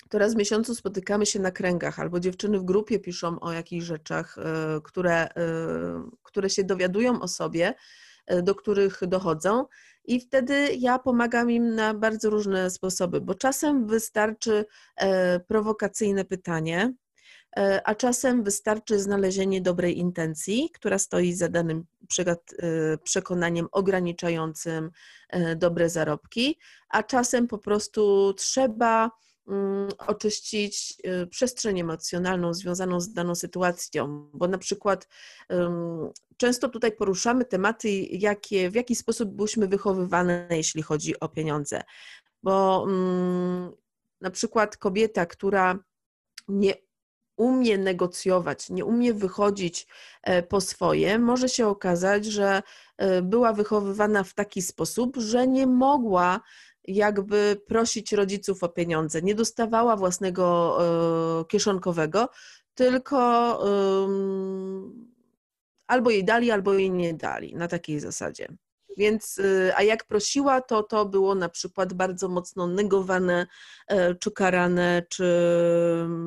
to 0.10 0.18
raz 0.18 0.34
w 0.34 0.38
miesiącu 0.38 0.75
spotykamy 0.75 1.25
się 1.25 1.39
na 1.39 1.51
kręgach, 1.51 2.00
albo 2.00 2.20
dziewczyny 2.20 2.60
w 2.60 2.63
grupie 2.63 3.00
piszą 3.00 3.39
o 3.39 3.51
jakichś 3.51 3.86
rzeczach, 3.86 4.38
e, 4.38 4.82
które, 4.84 5.13
e, 5.13 5.30
które 6.24 6.50
się 6.50 6.63
dowiadują 6.63 7.22
o 7.22 7.27
sobie, 7.27 7.74
e, 8.27 8.42
do 8.42 8.56
których 8.56 9.00
dochodzą. 9.08 9.66
I 10.06 10.20
wtedy 10.20 10.75
ja 10.75 11.00
pomagam 11.00 11.51
im 11.51 11.75
na 11.75 11.94
bardzo 11.94 12.30
różne 12.30 12.70
sposoby, 12.70 13.22
bo 13.22 13.36
czasem 13.36 13.88
wystarczy 13.88 14.66
prowokacyjne 15.48 16.25
pytanie, 16.25 16.94
a 17.84 17.96
czasem 17.96 18.44
wystarczy 18.44 19.00
znalezienie 19.00 19.62
dobrej 19.62 19.98
intencji, 19.98 20.70
która 20.74 21.00
stoi 21.00 21.34
za 21.34 21.50
danym 21.50 21.86
przekonaniem 23.04 23.68
ograniczającym 23.72 24.92
dobre 25.56 25.89
zarobki, 25.89 26.60
a 26.89 27.04
czasem 27.04 27.48
po 27.48 27.58
prostu 27.58 28.34
trzeba 28.34 29.12
oczyścić 30.08 30.94
y, 31.24 31.27
przestrzeń 31.27 31.80
emocjonalną 31.80 32.54
związaną 32.54 33.01
z 33.01 33.13
daną 33.13 33.36
sytuacją, 33.36 34.30
bo 34.34 34.48
na 34.48 34.58
przykład 34.58 35.08
często 36.38 36.70
tutaj 36.70 36.92
poruszamy 36.92 37.46
tematy, 37.46 37.89
jakie, 38.12 38.70
w 38.70 38.75
jaki 38.75 38.96
sposób 38.96 39.30
byliśmy 39.30 39.68
wychowywane, 39.68 40.48
jeśli 40.51 40.82
chodzi 40.82 41.20
o 41.20 41.30
pieniądze. 41.30 41.84
Bo 42.44 42.86
mm, 42.88 43.72
na 44.22 44.32
przykład 44.32 44.77
kobieta, 44.77 45.25
która 45.25 45.80
nie 46.48 46.74
umie 47.38 47.77
negocjować, 47.77 48.70
nie 48.70 48.86
umie 48.86 49.13
wychodzić 49.13 49.88
e, 50.24 50.44
po 50.44 50.62
swoje, 50.62 51.20
może 51.20 51.50
się 51.50 51.68
okazać, 51.68 52.25
że 52.25 52.63
e, 52.98 53.22
była 53.22 53.54
wychowywana 53.54 54.24
w 54.24 54.34
taki 54.34 54.62
sposób, 54.62 55.18
że 55.18 55.48
nie 55.48 55.68
mogła 55.68 56.42
jakby 56.88 57.62
prosić 57.67 58.13
rodziców 58.13 58.63
o 58.63 58.70
pieniądze. 58.70 59.22
Nie 59.22 59.36
dostawała 59.36 59.96
własnego 59.96 60.77
e, 61.41 61.46
kieszonkowego, 61.46 62.29
tylko 62.75 63.20
albo 65.88 66.10
jej 66.10 66.25
dali, 66.25 66.51
albo 66.51 66.74
jej 66.74 66.91
nie 66.91 67.13
dali, 67.13 67.56
na 67.56 67.67
takiej 67.67 68.00
zasadzie. 68.00 68.48
Więc, 68.98 69.39
e, 69.39 69.75
a 69.75 69.84
jak 69.84 70.06
prosiła, 70.06 70.62
to 70.62 70.84
to 70.84 71.06
było 71.06 71.36
na 71.36 71.50
przykład 71.50 71.94
bardzo 71.94 72.29
mocno 72.29 72.67
negowane, 72.67 73.48
e, 73.88 74.15
czy 74.15 74.32
karane, 74.32 75.03
czy 75.10 75.25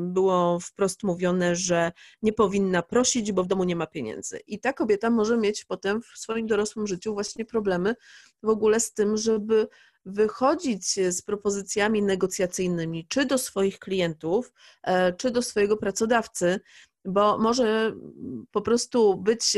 było 0.01 0.61
wprost 0.61 1.03
mówione, 1.03 1.57
że 1.57 1.93
nie 2.23 2.33
powinna 2.33 2.83
prosić, 2.83 3.33
bo 3.33 3.45
w 3.45 3.47
domu 3.47 3.65
nie 3.65 3.77
ma 3.77 3.87
pieniędzy. 3.87 4.39
I 4.47 4.61
ta 4.61 4.73
kobieta 4.73 5.11
może 5.11 5.37
mieć 5.37 5.65
potem 5.65 6.03
w 6.03 6.19
swoim 6.19 6.47
dorosłym 6.47 6.87
życiu 6.87 7.15
właśnie 7.15 7.45
problemy 7.45 7.95
w 8.43 8.49
ogóle 8.49 8.81
z 8.81 8.93
tym, 8.93 9.17
żeby 9.17 9.69
wychodzić 10.07 10.95
z 10.95 11.23
propozycjami 11.23 12.03
negocjacyjnymi, 12.03 13.07
czy 13.09 13.27
do 13.27 13.39
swoich 13.39 13.79
klientów, 13.79 14.53
e, 14.83 15.13
czy 15.13 15.31
do 15.31 15.43
swojego 15.43 15.77
pracodawcy, 15.77 16.61
bo 17.05 17.39
może 17.39 17.93
po 18.51 18.63
prostu 18.63 19.17
być 19.17 19.57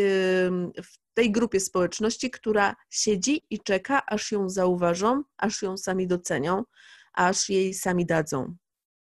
w 0.83 1.15
tej 1.15 1.33
grupie 1.33 1.61
społeczności, 1.61 2.31
która 2.31 2.77
siedzi 2.91 3.43
i 3.51 3.61
czeka, 3.61 4.07
aż 4.07 4.33
ją 4.33 4.49
zauważą, 4.49 5.23
aż 5.37 5.63
ją 5.63 5.77
sami 5.77 6.07
docenią, 6.07 6.65
aż 7.13 7.49
jej 7.49 7.75
sami 7.75 8.07
dadzą. 8.07 8.57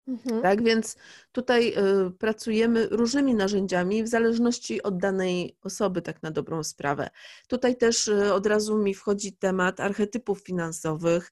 Mhm. 0.07 0.41
Tak 0.41 0.63
więc 0.63 0.95
tutaj 1.31 1.73
y, 2.07 2.11
pracujemy 2.11 2.87
różnymi 2.91 3.35
narzędziami 3.35 4.03
w 4.03 4.07
zależności 4.07 4.83
od 4.83 4.97
danej 4.97 5.57
osoby, 5.63 6.01
tak 6.01 6.23
na 6.23 6.31
dobrą 6.31 6.63
sprawę. 6.63 7.09
Tutaj 7.47 7.77
też 7.77 8.07
y, 8.07 8.33
od 8.33 8.45
razu 8.45 8.77
mi 8.77 8.93
wchodzi 8.93 9.33
temat 9.33 9.79
archetypów 9.79 10.39
finansowych, 10.39 11.31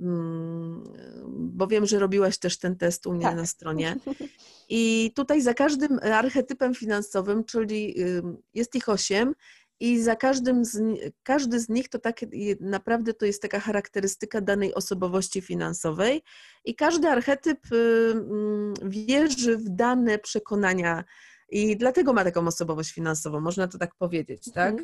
mm, 0.00 0.84
bo 1.26 1.66
wiem, 1.66 1.86
że 1.86 1.98
robiłaś 1.98 2.38
też 2.38 2.58
ten 2.58 2.76
test 2.76 3.06
u 3.06 3.12
mnie 3.12 3.26
tak. 3.26 3.36
na 3.36 3.46
stronie. 3.46 3.96
I 4.68 5.12
tutaj 5.14 5.42
za 5.42 5.54
każdym 5.54 5.98
archetypem 6.02 6.74
finansowym, 6.74 7.44
czyli 7.44 7.94
jest 8.54 8.74
ich 8.74 8.88
osiem, 8.88 9.34
i 9.82 10.02
za 10.02 10.16
każdym 10.16 10.64
z, 10.64 10.80
każdy 11.22 11.60
z 11.60 11.68
nich 11.68 11.88
to 11.88 11.98
tak 11.98 12.20
naprawdę 12.60 13.14
to 13.14 13.26
jest 13.26 13.42
taka 13.42 13.60
charakterystyka 13.60 14.40
danej 14.40 14.74
osobowości 14.74 15.40
finansowej 15.40 16.22
i 16.64 16.74
każdy 16.74 17.08
archetyp 17.08 17.72
y, 17.72 18.12
mm, 18.12 18.74
wierzy 18.82 19.56
w 19.56 19.68
dane 19.68 20.18
przekonania 20.18 21.04
i 21.48 21.76
dlatego 21.76 22.12
ma 22.12 22.24
taką 22.24 22.46
osobowość 22.46 22.92
finansową, 22.92 23.40
można 23.40 23.68
to 23.68 23.78
tak 23.78 23.94
powiedzieć, 23.94 24.52
tak? 24.54 24.74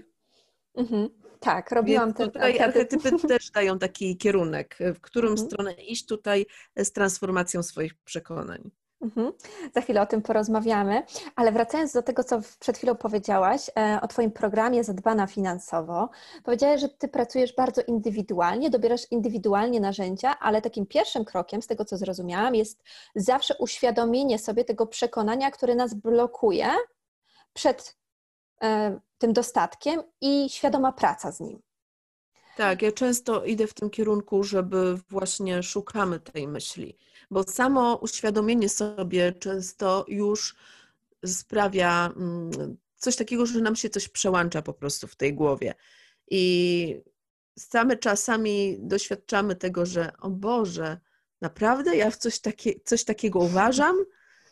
Mm 0.75 0.87
-hmm. 0.89 1.09
Tak, 1.41 1.71
robiłam 1.71 2.15
ten 2.15 2.27
tutaj 2.27 2.59
archetyp. 2.61 2.77
archetypy 2.77 3.29
też 3.29 3.51
dają 3.51 3.79
taki 3.79 4.17
kierunek, 4.17 4.79
w 4.95 5.01
którą 5.01 5.35
-hmm. 5.35 5.47
stronę 5.47 5.73
iść 5.73 6.07
tutaj 6.07 6.47
z 6.77 6.93
transformacją 6.93 7.63
swoich 7.63 7.95
przekonań. 7.95 8.71
Mhm. 9.01 9.33
Za 9.75 9.81
chwilę 9.81 10.03
o 10.03 10.07
tym 10.07 10.23
porozmawiamy, 10.23 11.03
ale 11.37 11.53
wracając 11.53 11.93
do 11.93 12.03
tego, 12.03 12.25
co 12.25 12.41
przed 12.61 12.77
chwilą 12.77 12.95
powiedziałaś 12.95 13.71
e, 13.77 13.99
o 14.03 14.09
Twoim 14.09 14.31
programie 14.31 14.85
Zadbana 14.85 15.27
Finansowo, 15.27 16.09
powiedziałaś, 16.45 16.81
że 16.81 16.89
Ty 16.89 17.09
pracujesz 17.09 17.55
bardzo 17.55 17.83
indywidualnie, 17.83 18.71
dobierasz 18.71 19.03
indywidualnie 19.11 19.81
narzędzia, 19.81 20.39
ale 20.39 20.63
takim 20.63 20.87
pierwszym 20.87 21.25
krokiem, 21.25 21.63
z 21.63 21.67
tego 21.67 21.85
co 21.85 21.97
zrozumiałam, 21.97 22.55
jest 22.55 22.83
zawsze 23.15 23.55
uświadomienie 23.59 24.39
sobie 24.39 24.65
tego 24.65 24.87
przekonania, 24.87 25.51
które 25.51 25.75
nas 25.75 25.95
blokuje 25.95 26.69
przed 27.53 27.97
e, 28.63 29.01
tym 29.19 29.33
dostatkiem 29.33 30.03
i 30.21 30.49
świadoma 30.51 30.93
praca 30.93 31.33
z 31.33 31.41
nim. 31.41 31.63
Tak, 32.57 32.83
ja 32.83 32.93
często 32.93 33.45
idę 33.45 33.67
w 33.67 33.75
tym 33.75 33.91
kierunku, 33.91 34.45
żeby 34.45 34.99
właśnie 35.09 35.63
szukamy 35.63 36.21
tej 36.21 36.49
myśli 36.49 36.99
bo 37.31 37.43
samo 37.43 37.97
uświadomienie 37.97 38.69
sobie 38.69 39.33
często 39.33 40.05
już 40.09 40.57
sprawia 41.27 42.13
mm, 42.17 42.77
coś 42.97 43.17
takiego, 43.17 43.47
że 43.47 43.61
nam 43.61 43.77
się 43.77 43.91
coś 43.91 44.09
przełącza 44.09 44.63
po 44.63 44.73
prostu 44.73 45.07
w 45.07 45.17
tej 45.17 45.35
głowie. 45.35 45.75
I 46.31 47.03
same 47.59 47.97
czasami 47.97 48.77
doświadczamy 48.81 49.57
tego, 49.57 49.87
że 49.87 50.13
o 50.21 50.31
Boże, 50.31 51.01
naprawdę 51.41 51.97
ja 51.97 52.11
w 52.11 52.17
coś, 52.17 52.41
takie, 52.41 52.73
coś 52.85 53.05
takiego 53.05 53.39
uważam, 53.39 53.97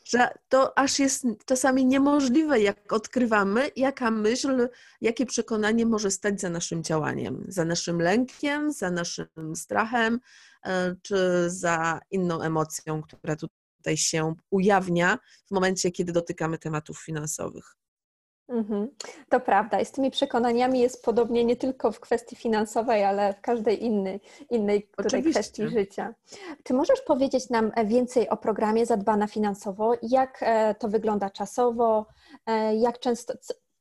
że 0.04 0.28
to 0.49 0.78
aż 0.78 0.99
jest 0.99 1.25
czasami 1.47 1.87
niemożliwe, 1.87 2.61
jak 2.61 2.92
odkrywamy, 2.92 3.71
jaka 3.76 4.11
myśl, 4.11 4.68
jakie 5.00 5.26
przekonanie 5.26 5.87
może 5.87 6.11
stać 6.11 6.40
za 6.40 6.50
naszym 6.50 6.83
działaniem, 6.83 7.45
za 7.49 7.64
naszym 7.64 8.02
lękiem, 8.02 8.73
za 8.73 8.90
naszym 8.90 9.56
strachem, 9.56 10.21
czy 11.02 11.50
za 11.50 12.00
inną 12.11 12.40
emocją, 12.40 13.02
która 13.02 13.37
tutaj 13.37 13.96
się 13.96 14.35
ujawnia 14.50 15.18
w 15.46 15.50
momencie, 15.50 15.90
kiedy 15.90 16.12
dotykamy 16.12 16.58
tematów 16.58 16.99
finansowych. 16.99 17.76
Mhm. 18.49 18.88
To 19.28 19.40
prawda. 19.40 19.80
I 19.80 19.85
z 19.85 19.92
tymi 19.92 20.11
przekonaniami 20.11 20.80
jest 20.80 21.04
podobnie 21.04 21.44
nie 21.44 21.56
tylko 21.56 21.92
w 21.92 22.00
kwestii 22.00 22.37
finansowej, 22.37 23.04
ale 23.04 23.35
w 23.35 23.40
każdej 23.40 23.85
innej, 23.85 24.20
innej 24.50 24.88
kwestii 25.30 25.68
życia. 25.68 26.14
Czy 26.62 26.75
możesz 26.75 27.00
powiedzieć 27.00 27.50
nam 27.50 27.73
więcej 27.85 28.28
o 28.28 28.37
programie 28.37 28.87
Zadbana 28.87 29.26
Finansowo? 29.26 29.94
Jak 30.02 30.38
e, 30.40 30.75
to 30.75 30.88
wygląda 30.88 31.30
czasowo? 31.30 32.06
E, 32.46 32.76
jak 32.76 32.99
często. 32.99 33.35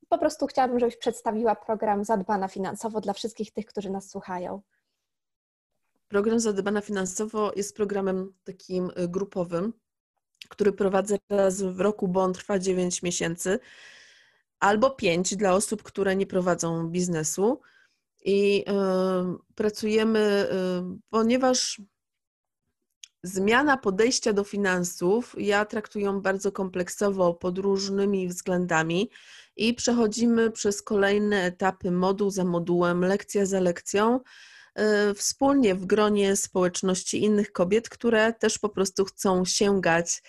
Po 0.09 0.17
prostu 0.17 0.47
chciałabym, 0.47 0.79
żebyś 0.79 0.97
przedstawiła 0.97 1.55
program 1.55 2.05
Zadbana 2.05 2.47
Finansowo 2.47 3.01
dla 3.01 3.13
wszystkich 3.13 3.51
tych, 3.51 3.65
którzy 3.65 3.89
nas 3.89 4.09
słuchają. 4.09 4.61
Program 6.07 6.39
Zadbana 6.39 6.81
Finansowo 6.81 7.51
jest 7.55 7.75
programem 7.75 8.33
takim 8.43 8.91
e, 8.95 9.07
grupowym, 9.07 9.73
który 10.49 10.71
prowadzę 10.73 11.17
raz 11.29 11.61
w 11.61 11.79
roku, 11.79 12.07
bo 12.07 12.21
on 12.21 12.33
trwa 12.33 12.59
9 12.59 13.03
miesięcy 13.03 13.59
albo 14.59 14.91
pięć 14.91 15.35
dla 15.35 15.53
osób, 15.53 15.83
które 15.83 16.15
nie 16.15 16.27
prowadzą 16.27 16.87
biznesu. 16.87 17.61
I 18.25 18.65
y, 18.69 19.53
pracujemy, 19.55 20.19
y, 20.19 20.99
ponieważ 21.09 21.81
zmiana 23.23 23.77
podejścia 23.77 24.33
do 24.33 24.43
finansów, 24.43 25.35
ja 25.37 25.65
traktuję 25.65 26.19
bardzo 26.23 26.51
kompleksowo 26.51 27.33
pod 27.33 27.57
różnymi 27.57 28.27
względami 28.27 29.09
i 29.55 29.73
przechodzimy 29.73 30.51
przez 30.51 30.81
kolejne 30.81 31.43
etapy, 31.43 31.91
moduł 31.91 32.29
za 32.29 32.43
modułem, 32.43 33.01
lekcja 33.01 33.45
za 33.45 33.59
lekcją, 33.59 34.19
y, 34.19 34.54
wspólnie 35.15 35.75
w 35.75 35.85
gronie 35.85 36.35
społeczności 36.35 37.23
innych 37.23 37.51
kobiet, 37.51 37.89
które 37.89 38.33
też 38.33 38.59
po 38.59 38.69
prostu 38.69 39.05
chcą 39.05 39.45
sięgać 39.45 40.23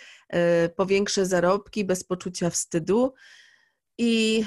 po 0.76 0.86
większe 0.86 1.26
zarobki 1.26 1.84
bez 1.84 2.04
poczucia 2.04 2.50
wstydu 2.50 3.14
i, 3.98 4.44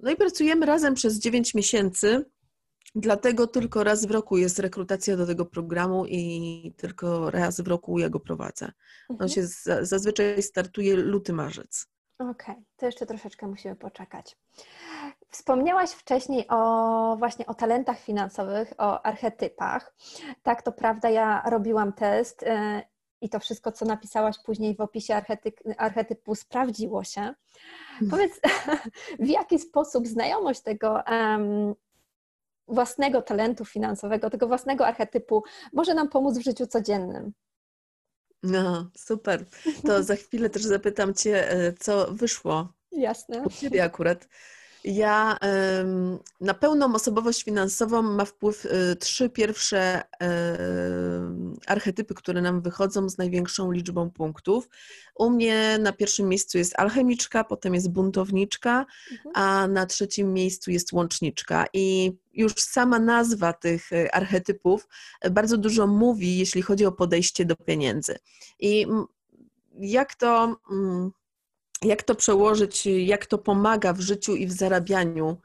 no 0.00 0.10
i 0.10 0.16
pracujemy 0.16 0.66
razem 0.66 0.94
przez 0.94 1.18
9 1.18 1.54
miesięcy. 1.54 2.24
Dlatego 2.94 3.46
tylko 3.46 3.84
raz 3.84 4.06
w 4.06 4.10
roku 4.10 4.38
jest 4.38 4.58
rekrutacja 4.58 5.16
do 5.16 5.26
tego 5.26 5.46
programu 5.46 6.06
i 6.06 6.74
tylko 6.76 7.30
raz 7.30 7.60
w 7.60 7.68
roku 7.68 7.98
ja 7.98 8.08
go 8.08 8.20
prowadzę. 8.20 8.72
On 9.08 9.14
mhm. 9.14 9.30
się 9.30 9.46
zazwyczaj 9.82 10.42
startuje 10.42 10.96
luty, 10.96 11.32
marzec. 11.32 11.86
Okej, 12.18 12.32
okay. 12.54 12.64
to 12.76 12.86
jeszcze 12.86 13.06
troszeczkę 13.06 13.46
musimy 13.46 13.76
poczekać. 13.76 14.36
Wspomniałaś 15.32 15.90
wcześniej 15.90 16.44
o 16.48 17.16
właśnie 17.18 17.46
o 17.46 17.54
talentach 17.54 17.98
finansowych, 17.98 18.72
o 18.78 19.06
archetypach. 19.06 19.94
Tak, 20.42 20.62
to 20.62 20.72
prawda, 20.72 21.10
ja 21.10 21.42
robiłam 21.50 21.92
test 21.92 22.42
y, 22.42 22.46
i 23.20 23.28
to 23.28 23.40
wszystko, 23.40 23.72
co 23.72 23.84
napisałaś 23.84 24.36
później 24.44 24.76
w 24.76 24.80
opisie 24.80 25.14
archetyp, 25.14 25.60
archetypu, 25.76 26.34
sprawdziło 26.34 27.04
się. 27.04 27.20
Hmm. 27.20 28.10
Powiedz, 28.10 28.40
w 29.26 29.28
jaki 29.28 29.58
sposób 29.58 30.06
znajomość 30.06 30.60
tego 30.60 31.02
um, 31.10 31.74
własnego 32.68 33.22
talentu 33.22 33.64
finansowego, 33.64 34.30
tego 34.30 34.48
własnego 34.48 34.86
archetypu 34.86 35.42
może 35.72 35.94
nam 35.94 36.08
pomóc 36.08 36.38
w 36.38 36.44
życiu 36.44 36.66
codziennym? 36.66 37.32
No, 38.42 38.90
super. 38.96 39.44
To 39.86 40.02
za 40.02 40.16
chwilę 40.16 40.50
też 40.50 40.62
zapytam 40.62 41.14
Cię, 41.14 41.50
e, 41.50 41.72
co 41.72 42.14
wyszło. 42.14 42.72
Jasne. 42.92 43.42
U 43.42 43.50
Ciebie 43.50 43.84
akurat. 43.84 44.28
Ja 44.84 45.38
na 46.40 46.54
pełną 46.54 46.94
osobowość 46.94 47.44
finansową 47.44 48.02
ma 48.02 48.24
wpływ 48.24 48.64
y, 48.64 48.96
trzy 48.96 49.30
pierwsze 49.30 50.02
archetypy, 51.66 52.14
które 52.14 52.42
nam 52.42 52.62
wychodzą 52.62 53.08
z 53.08 53.18
największą 53.18 53.72
liczbą 53.72 54.10
punktów. 54.10 54.68
U 55.14 55.30
mnie 55.30 55.78
na 55.78 55.92
pierwszym 55.92 56.28
miejscu 56.28 56.58
jest 56.58 56.78
alchemiczka, 56.78 57.44
potem 57.44 57.74
jest 57.74 57.90
buntowniczka, 57.90 58.86
mhm. 59.12 59.32
a 59.34 59.68
na 59.68 59.86
trzecim 59.86 60.32
miejscu 60.32 60.70
jest 60.70 60.92
łączniczka. 60.92 61.66
I 61.72 62.12
już 62.32 62.52
sama 62.54 62.98
nazwa 62.98 63.52
tych 63.52 63.92
y, 63.92 64.12
archetypów 64.12 64.88
bardzo 65.30 65.56
dużo 65.56 65.86
mówi, 65.86 66.38
jeśli 66.38 66.62
chodzi 66.62 66.86
o 66.86 66.92
podejście 66.92 67.44
do 67.44 67.56
pieniędzy. 67.56 68.18
I 68.60 68.86
jak 69.80 70.14
to 70.14 70.56
mm, 70.70 71.12
jak 71.84 72.02
to 72.02 72.14
przełożyć, 72.14 72.86
jak 72.86 73.26
to 73.26 73.38
pomaga 73.38 73.92
w 73.92 74.00
życiu 74.00 74.36
i 74.36 74.46
w 74.46 74.52
zarabianiu 74.52 75.36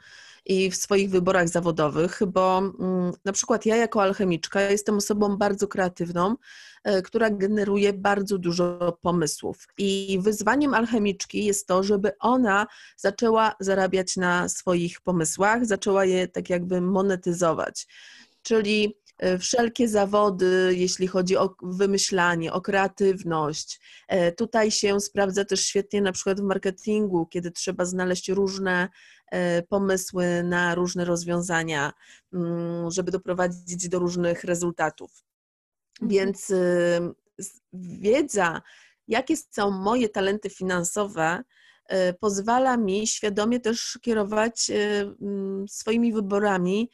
i 0.48 0.72
w 0.72 0.76
swoich 0.76 1.10
wyborach 1.10 1.50
zawodowych, 1.50 2.20
bo 2.28 2.58
mm, 2.58 3.12
na 3.26 3.32
przykład 3.32 3.66
ja 3.66 3.76
jako 3.76 4.02
alchemiczka 4.02 4.62
jestem 4.62 4.98
osobą 4.98 5.38
bardzo 5.38 5.68
kreatywną, 5.68 6.36
e, 6.84 7.02
która 7.02 7.30
generuje 7.30 7.94
bardzo 7.94 8.38
dużo 8.38 8.98
pomysłów. 9.02 9.68
I 9.78 10.20
wyzwaniem 10.22 10.74
alchemiczki 10.74 11.46
jest 11.46 11.68
to, 11.68 11.84
żeby 11.84 12.18
ona 12.20 12.68
zaczęła 12.98 13.56
zarabiać 13.60 14.18
na 14.18 14.50
swoich 14.50 15.02
pomysłach, 15.02 15.66
zaczęła 15.66 16.06
je 16.06 16.28
tak 16.28 16.50
jakby 16.50 16.82
monetyzować. 16.82 17.88
Czyli 18.42 18.98
wszelkie 19.40 19.88
zawody, 19.88 20.72
jeśli 20.76 21.08
chodzi 21.08 21.38
o 21.38 21.56
wymyślanie, 21.62 22.54
o 22.54 22.62
kreatywność. 22.62 23.80
E, 24.08 24.32
tutaj 24.32 24.72
się 24.72 25.00
sprawdza 25.00 25.46
też 25.46 25.66
świetnie 25.66 26.02
na 26.02 26.12
przykład 26.12 26.42
w 26.42 26.44
marketingu, 26.44 27.26
kiedy 27.26 27.52
trzeba 27.52 27.86
znaleźć 27.86 28.30
różne 28.30 28.90
e, 29.32 29.62
pomysły 29.64 30.44
na 30.44 30.76
różne 30.76 31.06
rozwiązania, 31.06 31.94
mm, 32.34 32.92
żeby 32.92 33.12
doprowadzić 33.12 33.90
do 33.90 34.00
różnych 34.00 34.44
rezultatów. 34.44 35.12
Mhm. 36.02 36.10
Więc 36.10 36.54
wiedza, 37.74 38.62
jakie 39.08 39.36
są 39.38 39.72
moje 39.72 40.10
talenty 40.10 40.50
finansowe, 40.50 41.44
pozwala 42.20 42.78
mi 42.78 43.08
świadomie 43.08 43.60
też 43.60 44.00
kierować 44.02 44.72
swoimi 45.68 46.14
wyborami 46.14 46.90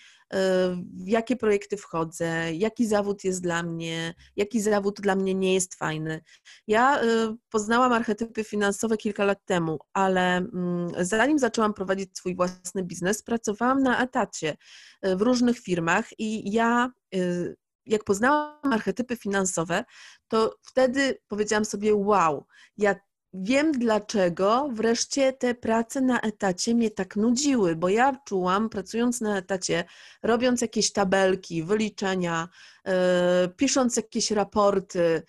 w 1.03 1.07
jakie 1.07 1.35
projekty 1.35 1.77
wchodzę, 1.77 2.53
jaki 2.53 2.87
zawód 2.87 3.23
jest 3.23 3.41
dla 3.43 3.63
mnie, 3.63 4.13
jaki 4.35 4.61
zawód 4.61 5.01
dla 5.01 5.15
mnie 5.15 5.33
nie 5.33 5.53
jest 5.53 5.75
fajny. 5.75 6.21
Ja 6.67 7.03
y, 7.03 7.07
poznałam 7.49 7.93
archetypy 7.93 8.43
finansowe 8.43 8.97
kilka 8.97 9.25
lat 9.25 9.45
temu, 9.45 9.79
ale 9.93 10.37
mm, 10.37 10.91
zanim 10.99 11.39
zaczęłam 11.39 11.73
prowadzić 11.73 12.17
swój 12.17 12.35
własny 12.35 12.83
biznes, 12.83 13.23
pracowałam 13.23 13.83
na 13.83 14.03
etacie 14.03 14.57
y, 15.05 15.15
w 15.15 15.21
różnych 15.21 15.59
firmach 15.59 16.05
i 16.19 16.51
ja 16.51 16.91
y, 17.15 17.55
jak 17.85 18.03
poznałam 18.03 18.73
archetypy 18.73 19.17
finansowe, 19.17 19.83
to 20.27 20.55
wtedy 20.61 21.17
powiedziałam 21.27 21.65
sobie: 21.65 21.95
Wow, 21.95 22.45
ja 22.77 22.95
wiem 23.33 23.71
dlaczego 23.71 24.69
wreszcie 24.71 25.33
te 25.33 25.55
prace 25.55 26.01
na 26.01 26.21
etacie 26.21 26.75
mnie 26.75 26.91
tak 26.91 27.15
nudziły, 27.15 27.75
bo 27.75 27.89
ja 27.89 28.17
czułam, 28.25 28.69
pracując 28.69 29.21
na 29.21 29.37
etacie, 29.37 29.83
robiąc 30.23 30.61
jakieś 30.61 30.91
tabelki, 30.91 31.63
wyliczenia, 31.63 32.49
yy, 32.85 32.93
pisząc 33.57 33.97
jakieś 33.97 34.31
raporty, 34.31 35.23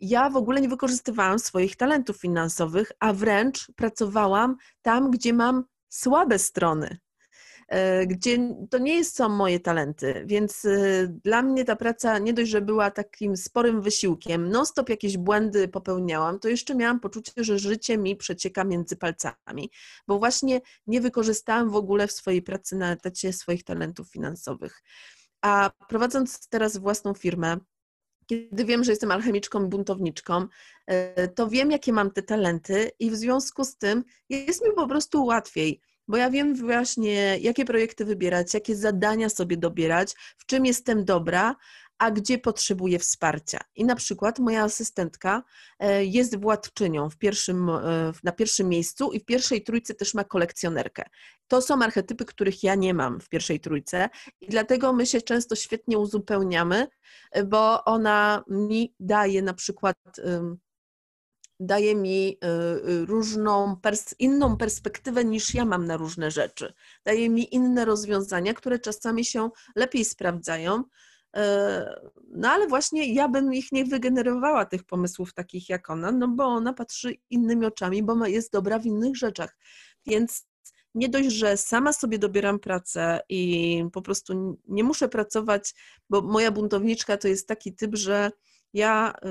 ja 0.00 0.30
w 0.30 0.36
ogóle 0.36 0.60
nie 0.60 0.68
wykorzystywałam 0.68 1.38
swoich 1.38 1.76
talentów 1.76 2.16
finansowych, 2.16 2.92
a 3.00 3.12
wręcz 3.12 3.72
pracowałam 3.76 4.56
tam, 4.82 5.10
gdzie 5.10 5.32
mam 5.32 5.64
słabe 5.88 6.38
strony. 6.38 6.98
E, 7.68 8.06
gdzie 8.06 8.38
to 8.70 8.78
nie 8.78 9.04
są 9.04 9.28
moje 9.28 9.60
talenty, 9.60 10.24
więc 10.26 10.64
e, 10.64 11.06
dla 11.24 11.42
mnie 11.42 11.64
ta 11.64 11.76
praca 11.76 12.18
nie 12.18 12.32
dość, 12.32 12.50
że 12.50 12.60
była 12.60 12.90
takim 12.90 13.36
sporym 13.36 13.82
wysiłkiem, 13.82 14.50
non-stop 14.50 14.88
jakieś 14.88 15.16
błędy 15.16 15.68
popełniałam, 15.68 16.38
to 16.38 16.48
jeszcze 16.48 16.74
miałam 16.74 17.00
poczucie, 17.00 17.32
że 17.36 17.58
życie 17.58 17.98
mi 17.98 18.16
przecieka 18.16 18.64
między 18.64 18.96
palcami, 18.96 19.70
bo 20.08 20.18
właśnie 20.18 20.60
nie 20.86 21.00
wykorzystałam 21.00 21.70
w 21.70 21.76
ogóle 21.76 22.06
w 22.06 22.12
swojej 22.12 22.42
pracy 22.42 22.76
na 22.76 22.92
etacie 22.92 23.32
swoich 23.32 23.64
talentów 23.64 24.10
finansowych. 24.10 24.82
A 25.42 25.70
prowadząc 25.88 26.48
teraz 26.48 26.76
własną 26.76 27.14
firmę, 27.14 27.56
kiedy 28.26 28.64
wiem, 28.64 28.84
że 28.84 28.92
jestem 28.92 29.10
alchemiczką, 29.10 29.68
buntowniczką, 29.68 30.46
e, 30.86 31.28
to 31.28 31.48
wiem, 31.48 31.70
jakie 31.70 31.92
mam 31.92 32.10
te 32.10 32.22
talenty 32.22 32.90
i 32.98 33.10
w 33.10 33.16
związku 33.16 33.64
z 33.64 33.76
tym 33.76 34.04
jest 34.28 34.64
mi 34.64 34.72
po 34.72 34.88
prostu 34.88 35.24
łatwiej 35.24 35.80
bo 36.08 36.16
ja 36.16 36.30
wiem 36.30 36.54
właśnie, 36.54 37.38
jakie 37.38 37.64
projekty 37.64 38.04
wybierać, 38.04 38.54
jakie 38.54 38.76
zadania 38.76 39.28
sobie 39.28 39.56
dobierać, 39.56 40.14
w 40.36 40.46
czym 40.46 40.66
jestem 40.66 41.04
dobra, 41.04 41.56
a 41.98 42.10
gdzie 42.10 42.38
potrzebuję 42.38 42.98
wsparcia. 42.98 43.58
I 43.74 43.84
na 43.84 43.96
przykład 43.96 44.38
moja 44.38 44.62
asystentka 44.62 45.42
e, 45.78 46.04
jest 46.04 46.40
władczynią 46.40 47.10
w 47.10 47.18
pierwszym, 47.18 47.68
e, 47.68 48.12
na 48.24 48.32
pierwszym 48.32 48.68
miejscu 48.68 49.12
i 49.12 49.20
w 49.20 49.24
pierwszej 49.24 49.62
trójce 49.64 49.94
też 49.94 50.14
ma 50.14 50.24
kolekcjonerkę. 50.24 51.02
To 51.48 51.62
są 51.62 51.82
archetypy, 51.82 52.24
których 52.24 52.62
ja 52.62 52.74
nie 52.74 52.94
mam 52.94 53.20
w 53.20 53.28
pierwszej 53.28 53.60
trójce 53.60 54.08
i 54.40 54.46
dlatego 54.46 54.92
my 54.92 55.06
się 55.06 55.22
często 55.22 55.56
świetnie 55.56 55.98
uzupełniamy, 55.98 56.86
e, 57.32 57.44
bo 57.44 57.84
ona 57.84 58.44
mi 58.48 58.94
daje 59.00 59.42
na 59.42 59.54
przykład 59.54 59.96
daje 61.60 61.94
mi 61.94 62.38
y, 62.44 62.46
y, 62.90 63.06
różną, 63.06 63.76
inną 64.18 64.56
perspektywę 64.56 65.24
niż 65.24 65.54
ja 65.54 65.64
mam 65.64 65.86
na 65.86 65.96
różne 65.96 66.30
rzeczy. 66.30 66.74
Daje 67.04 67.30
mi 67.30 67.54
inne 67.54 67.84
rozwiązania, 67.84 68.54
które 68.54 68.78
czasami 68.78 69.24
się 69.24 69.50
lepiej 69.76 70.04
sprawdzają 70.04 70.82
no 72.30 72.48
ale 72.48 72.66
właśnie 72.66 73.14
ja 73.14 73.28
bym 73.28 73.54
ich 73.54 73.72
nie 73.72 73.84
wygenerowała, 73.84 74.64
tych 74.64 74.84
pomysłów 74.84 75.34
takich 75.34 75.68
jak 75.68 75.90
ona, 75.90 76.12
no 76.12 76.28
bo 76.28 76.44
ona 76.44 76.72
patrzy 76.72 77.14
innymi 77.30 77.66
oczami, 77.66 78.02
bo 78.02 78.26
jest 78.26 78.52
dobra 78.52 78.78
w 78.78 78.86
innych 78.86 79.16
rzeczach. 79.16 79.56
Więc 80.06 80.46
nie 80.94 81.08
dość, 81.08 81.28
że 81.28 81.56
sama 81.56 81.92
sobie 81.92 82.18
dobieram 82.18 82.58
pracę 82.58 83.20
i 83.28 83.84
po 83.92 84.02
prostu 84.02 84.58
nie 84.68 84.84
muszę 84.84 85.08
pracować, 85.08 85.74
bo 86.10 86.22
moja 86.22 86.50
buntowniczka 86.50 87.16
to 87.16 87.28
jest 87.28 87.48
taki 87.48 87.74
typ, 87.74 87.96
że 87.96 88.30
ja 88.76 89.12
y, 89.12 89.28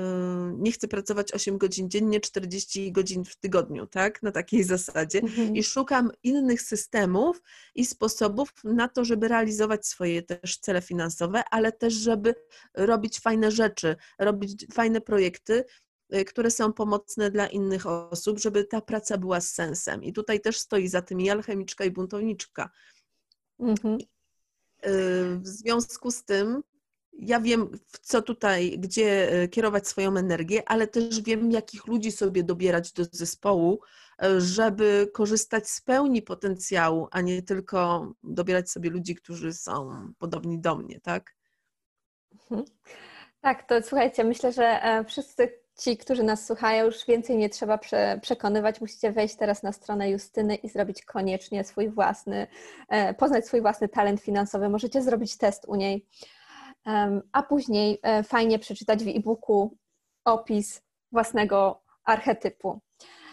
nie 0.58 0.72
chcę 0.72 0.88
pracować 0.88 1.32
8 1.32 1.58
godzin 1.58 1.90
dziennie, 1.90 2.20
40 2.20 2.92
godzin 2.92 3.24
w 3.24 3.36
tygodniu, 3.36 3.86
tak? 3.86 4.22
Na 4.22 4.32
takiej 4.32 4.64
zasadzie. 4.74 5.18
Mhm. 5.18 5.56
I 5.56 5.62
szukam 5.62 6.10
innych 6.22 6.62
systemów 6.62 7.42
i 7.74 7.86
sposobów 7.86 8.48
na 8.64 8.88
to, 8.88 9.04
żeby 9.04 9.28
realizować 9.28 9.86
swoje 9.86 10.22
też 10.22 10.58
cele 10.58 10.82
finansowe, 10.82 11.42
ale 11.50 11.72
też, 11.72 11.94
żeby 11.94 12.34
robić 12.74 13.20
fajne 13.20 13.50
rzeczy, 13.50 13.96
robić 14.18 14.66
fajne 14.72 15.00
projekty, 15.00 15.64
y, 16.14 16.24
które 16.24 16.50
są 16.50 16.72
pomocne 16.72 17.30
dla 17.30 17.46
innych 17.46 17.86
osób, 17.86 18.38
żeby 18.38 18.64
ta 18.64 18.80
praca 18.80 19.18
była 19.18 19.40
z 19.40 19.52
sensem. 19.52 20.04
I 20.04 20.12
tutaj 20.12 20.40
też 20.40 20.58
stoi 20.58 20.88
za 20.88 21.02
tym 21.02 21.20
i 21.20 21.30
alchemiczka, 21.30 21.84
i 21.84 21.90
buntowniczka. 21.90 22.70
Mhm. 23.58 23.98
Y, 24.86 25.38
w 25.38 25.46
związku 25.46 26.10
z 26.10 26.24
tym 26.24 26.62
ja 27.18 27.40
wiem, 27.40 27.70
co 28.02 28.22
tutaj, 28.22 28.78
gdzie 28.78 29.32
e, 29.32 29.48
kierować 29.48 29.88
swoją 29.88 30.16
energię, 30.16 30.62
ale 30.66 30.86
też 30.86 31.20
wiem, 31.20 31.50
jakich 31.50 31.86
ludzi 31.86 32.12
sobie 32.12 32.42
dobierać 32.42 32.92
do 32.92 33.04
zespołu, 33.04 33.80
e, 34.22 34.40
żeby 34.40 35.10
korzystać 35.12 35.68
z 35.68 35.80
pełni 35.80 36.22
potencjału, 36.22 37.08
a 37.10 37.20
nie 37.20 37.42
tylko 37.42 38.12
dobierać 38.22 38.70
sobie 38.70 38.90
ludzi, 38.90 39.14
którzy 39.14 39.52
są 39.52 39.90
podobni 40.18 40.60
do 40.60 40.76
mnie, 40.76 41.00
tak? 41.00 41.34
Mhm. 42.32 42.64
Tak, 43.40 43.68
to 43.68 43.82
słuchajcie, 43.82 44.24
myślę, 44.24 44.52
że 44.52 44.64
e, 44.64 45.04
wszyscy 45.04 45.52
ci, 45.78 45.96
którzy 45.96 46.22
nas 46.22 46.46
słuchają, 46.46 46.84
już 46.84 47.06
więcej 47.06 47.36
nie 47.36 47.50
trzeba 47.50 47.78
prze, 47.78 48.18
przekonywać. 48.22 48.80
Musicie 48.80 49.12
wejść 49.12 49.36
teraz 49.36 49.62
na 49.62 49.72
stronę 49.72 50.10
Justyny 50.10 50.54
i 50.54 50.68
zrobić 50.68 51.04
koniecznie 51.04 51.64
swój 51.64 51.88
własny, 51.88 52.46
poznać 53.18 53.46
swój 53.46 53.60
własny 53.60 53.88
talent 53.88 54.20
finansowy. 54.20 54.68
Możecie 54.68 55.02
zrobić 55.02 55.36
test 55.36 55.64
u 55.68 55.74
niej 55.74 56.06
a 57.32 57.42
później 57.42 57.98
e, 58.02 58.22
fajnie 58.22 58.58
przeczytać 58.58 59.04
w 59.04 59.08
e-booku 59.08 59.76
opis 60.24 60.82
własnego 61.12 61.82
archetypu. 62.04 62.80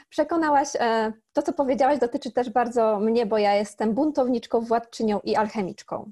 Przekonałaś, 0.09 0.67
e, 0.79 1.13
to 1.33 1.41
co 1.41 1.53
powiedziałaś 1.53 1.99
dotyczy 1.99 2.31
też 2.31 2.49
bardzo 2.49 2.99
mnie, 2.99 3.25
bo 3.25 3.37
ja 3.37 3.55
jestem 3.55 3.93
buntowniczką, 3.93 4.61
władczynią 4.61 5.19
i 5.19 5.35
alchemiczką. 5.35 6.11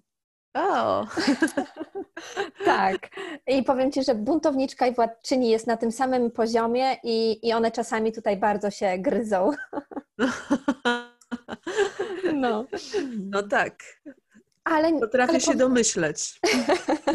O! 0.53 1.07
tak. 2.65 3.09
I 3.47 3.63
powiem 3.63 3.91
Ci, 3.91 4.03
że 4.03 4.15
buntowniczka 4.15 4.87
i 4.87 4.95
władczyni 4.95 5.49
jest 5.49 5.67
na 5.67 5.77
tym 5.77 5.91
samym 5.91 6.31
poziomie 6.31 6.97
i, 7.03 7.47
i 7.47 7.53
one 7.53 7.71
czasami 7.71 8.11
tutaj 8.11 8.37
bardzo 8.37 8.71
się 8.71 8.97
gryzą. 8.97 9.51
no. 12.33 12.65
No 13.31 13.43
tak. 13.43 13.83
Ale, 14.63 14.99
Potrafię 14.99 15.31
ale 15.31 15.39
się 15.39 15.55
domyśleć. 15.55 16.39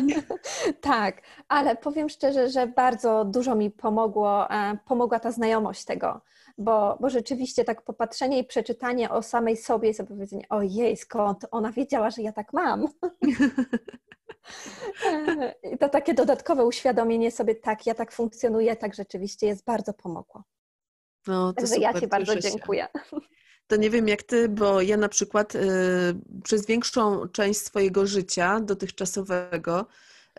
tak, 0.80 1.22
ale 1.48 1.76
powiem 1.76 2.08
szczerze, 2.08 2.48
że 2.48 2.66
bardzo 2.66 3.24
dużo 3.24 3.54
mi 3.54 3.70
pomogło, 3.70 4.50
e, 4.50 4.78
pomogła 4.86 5.20
ta 5.20 5.32
znajomość 5.32 5.84
tego, 5.84 6.20
bo, 6.58 6.96
bo 7.00 7.10
rzeczywiście 7.10 7.64
tak 7.64 7.82
popatrzenie 7.82 8.38
i 8.38 8.44
przeczytanie 8.44 9.10
o 9.10 9.22
samej 9.22 9.56
sobie 9.56 9.90
i 9.90 9.94
powiedzenie, 10.08 10.44
ojej, 10.48 10.96
skąd 10.96 11.46
ona 11.50 11.72
wiedziała, 11.72 12.10
że 12.10 12.22
ja 12.22 12.32
tak 12.32 12.52
mam. 12.52 12.86
E, 15.06 15.54
I 15.62 15.78
to 15.78 15.88
takie 15.88 16.14
dodatkowe 16.14 16.64
uświadomienie 16.64 17.30
sobie, 17.30 17.54
tak, 17.54 17.86
ja 17.86 17.94
tak 17.94 18.12
funkcjonuję, 18.12 18.76
tak 18.76 18.94
rzeczywiście 18.94 19.46
jest 19.46 19.64
bardzo 19.64 19.94
pomogło. 19.94 20.44
No, 21.26 21.52
to 21.52 21.54
Także 21.54 21.74
super, 21.74 21.82
ja 21.82 22.00
Ci 22.00 22.06
bardzo 22.06 22.38
dziękuję. 22.38 22.88
To 23.66 23.76
nie 23.76 23.90
wiem 23.90 24.08
jak 24.08 24.22
ty, 24.22 24.48
bo 24.48 24.80
ja 24.80 24.96
na 24.96 25.08
przykład 25.08 25.54
y, 25.54 25.60
przez 26.44 26.66
większą 26.66 27.28
część 27.28 27.60
swojego 27.60 28.06
życia 28.06 28.60
dotychczasowego 28.60 29.86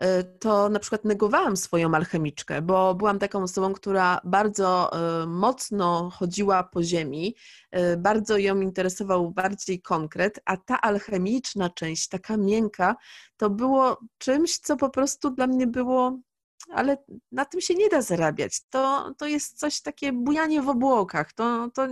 y, 0.02 0.24
to 0.38 0.68
na 0.68 0.78
przykład 0.78 1.04
negowałam 1.04 1.56
swoją 1.56 1.94
alchemiczkę, 1.94 2.62
bo 2.62 2.94
byłam 2.94 3.18
taką 3.18 3.42
osobą, 3.42 3.72
która 3.72 4.20
bardzo 4.24 4.90
y, 5.22 5.26
mocno 5.26 6.10
chodziła 6.10 6.62
po 6.64 6.82
ziemi, 6.82 7.34
y, 7.76 7.96
bardzo 7.96 8.38
ją 8.38 8.60
interesował 8.60 9.30
bardziej 9.30 9.82
konkret, 9.82 10.40
a 10.44 10.56
ta 10.56 10.80
alchemiczna 10.80 11.70
część, 11.70 12.08
taka 12.08 12.36
miękka, 12.36 12.96
to 13.36 13.50
było 13.50 14.00
czymś, 14.18 14.58
co 14.58 14.76
po 14.76 14.90
prostu 14.90 15.30
dla 15.30 15.46
mnie 15.46 15.66
było 15.66 16.18
ale 16.68 16.96
na 17.32 17.44
tym 17.44 17.60
się 17.60 17.74
nie 17.74 17.88
da 17.88 18.02
zarabiać. 18.02 18.60
To, 18.70 19.14
to 19.18 19.26
jest 19.26 19.58
coś 19.58 19.80
takie 19.80 20.12
bujanie 20.12 20.62
w 20.62 20.68
obłokach. 20.68 21.32
To, 21.32 21.70
to, 21.74 21.88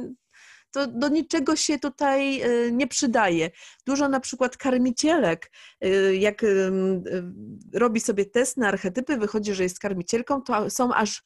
to 0.76 0.86
do 0.86 1.08
niczego 1.08 1.56
się 1.56 1.78
tutaj 1.78 2.42
y, 2.42 2.72
nie 2.72 2.86
przydaje. 2.86 3.50
Dużo 3.86 4.08
na 4.08 4.20
przykład 4.20 4.56
karmicielek, 4.56 5.52
y, 5.84 6.16
jak 6.16 6.42
y, 6.42 6.70
robi 7.74 8.00
sobie 8.00 8.26
test 8.26 8.56
na 8.56 8.68
archetypy, 8.68 9.16
wychodzi, 9.16 9.54
że 9.54 9.62
jest 9.62 9.78
karmicielką, 9.78 10.42
to 10.42 10.70
są 10.70 10.94
aż 10.94 11.22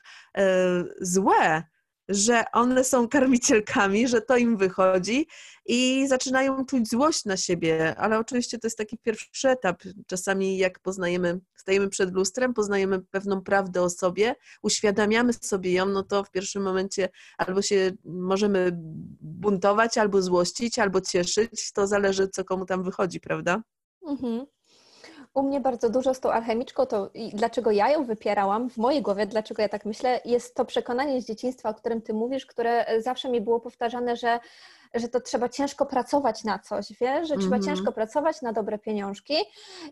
złe 1.00 1.62
że 2.10 2.44
one 2.52 2.84
są 2.84 3.08
karmicielkami, 3.08 4.08
że 4.08 4.20
to 4.20 4.36
im 4.36 4.56
wychodzi 4.56 5.26
i 5.66 6.08
zaczynają 6.08 6.64
czuć 6.66 6.90
złość 6.90 7.24
na 7.24 7.36
siebie, 7.36 7.94
ale 7.98 8.18
oczywiście 8.18 8.58
to 8.58 8.66
jest 8.66 8.78
taki 8.78 8.98
pierwszy 8.98 9.48
etap. 9.48 9.82
Czasami 10.06 10.58
jak 10.58 10.78
poznajemy, 10.80 11.40
stajemy 11.56 11.88
przed 11.88 12.14
lustrem, 12.14 12.54
poznajemy 12.54 13.00
pewną 13.00 13.42
prawdę 13.42 13.82
o 13.82 13.90
sobie, 13.90 14.34
uświadamiamy 14.62 15.32
sobie 15.32 15.72
ją, 15.72 15.86
no 15.86 16.02
to 16.02 16.24
w 16.24 16.30
pierwszym 16.30 16.62
momencie 16.62 17.08
albo 17.38 17.62
się 17.62 17.92
możemy 18.04 18.70
buntować, 19.20 19.98
albo 19.98 20.22
złościć, 20.22 20.78
albo 20.78 21.00
cieszyć, 21.00 21.72
to 21.72 21.86
zależy 21.86 22.28
co 22.28 22.44
komu 22.44 22.66
tam 22.66 22.82
wychodzi, 22.82 23.20
prawda? 23.20 23.62
Mhm. 24.08 24.46
U 25.34 25.42
mnie 25.42 25.60
bardzo 25.60 25.90
dużo 25.90 26.14
z 26.14 26.20
tą 26.20 26.32
alchemiczką, 26.32 26.86
to 26.86 27.10
dlaczego 27.32 27.70
ja 27.70 27.90
ją 27.90 28.04
wypierałam 28.04 28.70
w 28.70 28.76
mojej 28.76 29.02
głowie, 29.02 29.26
dlaczego 29.26 29.62
ja 29.62 29.68
tak 29.68 29.84
myślę, 29.84 30.20
jest 30.24 30.54
to 30.54 30.64
przekonanie 30.64 31.22
z 31.22 31.26
dzieciństwa, 31.26 31.68
o 31.68 31.74
którym 31.74 32.02
ty 32.02 32.14
mówisz, 32.14 32.46
które 32.46 32.86
zawsze 32.98 33.30
mi 33.30 33.40
było 33.40 33.60
powtarzane, 33.60 34.16
że, 34.16 34.40
że 34.94 35.08
to 35.08 35.20
trzeba 35.20 35.48
ciężko 35.48 35.86
pracować 35.86 36.44
na 36.44 36.58
coś, 36.58 36.92
wiesz, 37.00 37.28
że 37.28 37.36
trzeba 37.36 37.56
-hmm. 37.56 37.64
ciężko 37.64 37.92
pracować 37.92 38.42
na 38.42 38.52
dobre 38.52 38.78
pieniążki 38.78 39.34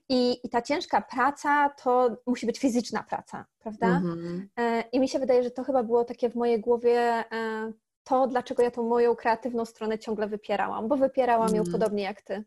i, 0.09 0.47
i 0.47 0.49
ta 0.49 0.63
ciężka 0.63 1.01
praca 1.01 1.71
to 1.83 2.11
musi 2.27 2.47
być 2.47 2.59
fizyczna 2.59 3.03
praca, 3.03 3.45
prawda? 3.59 3.87
Mm 3.87 4.49
-hmm. 4.57 4.83
I 4.93 5.01
mi 5.01 5.09
się 5.09 5.19
wydaje, 5.19 5.43
że 5.43 5.51
to 5.51 5.65
chyba 5.65 5.83
było 5.83 6.05
takie 6.05 6.31
w 6.31 6.35
mojej 6.35 6.61
głowie 6.61 7.01
e, 7.01 7.73
to, 8.05 8.27
dlaczego 8.27 8.63
ja 8.63 8.71
tą 8.71 8.83
moją 8.83 9.17
kreatywną 9.17 9.65
stronę 9.65 9.99
ciągle 9.99 10.27
wypierałam, 10.27 10.89
bo 10.89 10.97
wypierałam 10.97 11.47
mm 11.47 11.57
ją 11.57 11.63
mhm. 11.63 11.73
podobnie 11.73 12.03
jak 12.03 12.23
ty. 12.23 12.45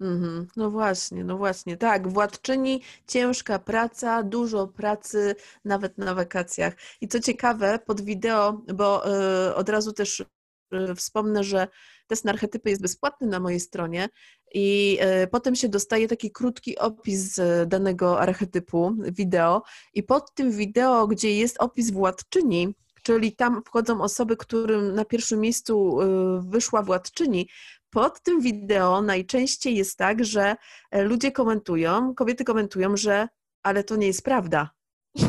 Mhm. 0.00 0.46
No 0.56 0.70
właśnie, 0.70 1.24
no 1.24 1.36
właśnie, 1.38 1.76
tak. 1.76 2.08
Władczyni, 2.08 2.82
ciężka 3.06 3.58
praca, 3.58 4.22
dużo 4.22 4.66
pracy, 4.66 5.34
nawet 5.64 5.98
na 5.98 6.14
wakacjach. 6.14 6.74
I 7.00 7.08
co 7.08 7.20
ciekawe, 7.20 7.78
pod 7.86 8.00
wideo, 8.00 8.62
bo 8.74 9.04
y, 9.48 9.54
od 9.54 9.68
razu 9.68 9.92
też 9.92 10.20
y, 10.20 10.94
wspomnę, 10.94 11.44
że 11.44 11.68
test 12.06 12.24
na 12.24 12.32
archetypy 12.32 12.70
jest 12.70 12.82
bezpłatny 12.82 13.26
na 13.26 13.40
mojej 13.40 13.60
stronie 13.60 14.08
i 14.54 14.98
y, 15.24 15.26
potem 15.26 15.54
się 15.54 15.68
dostaje 15.68 16.08
taki 16.08 16.30
krótki 16.30 16.78
opis 16.78 17.40
danego 17.66 18.20
archetypu, 18.20 18.94
wideo 18.98 19.62
i 19.94 20.02
pod 20.02 20.34
tym 20.34 20.52
wideo, 20.52 21.06
gdzie 21.06 21.36
jest 21.36 21.56
opis 21.60 21.90
władczyni, 21.90 22.74
czyli 23.02 23.36
tam 23.36 23.62
wchodzą 23.66 24.00
osoby, 24.00 24.36
którym 24.36 24.94
na 24.94 25.04
pierwszym 25.04 25.40
miejscu 25.40 25.98
wyszła 26.40 26.82
władczyni, 26.82 27.48
pod 27.90 28.22
tym 28.22 28.40
wideo 28.40 29.02
najczęściej 29.02 29.76
jest 29.76 29.98
tak, 29.98 30.24
że 30.24 30.56
e, 30.90 31.02
ludzie 31.02 31.32
komentują, 31.32 32.14
kobiety 32.14 32.44
komentują, 32.44 32.96
że 32.96 33.28
ale 33.62 33.84
to 33.84 33.96
nie 33.96 34.06
jest 34.06 34.22
prawda. 34.22 34.70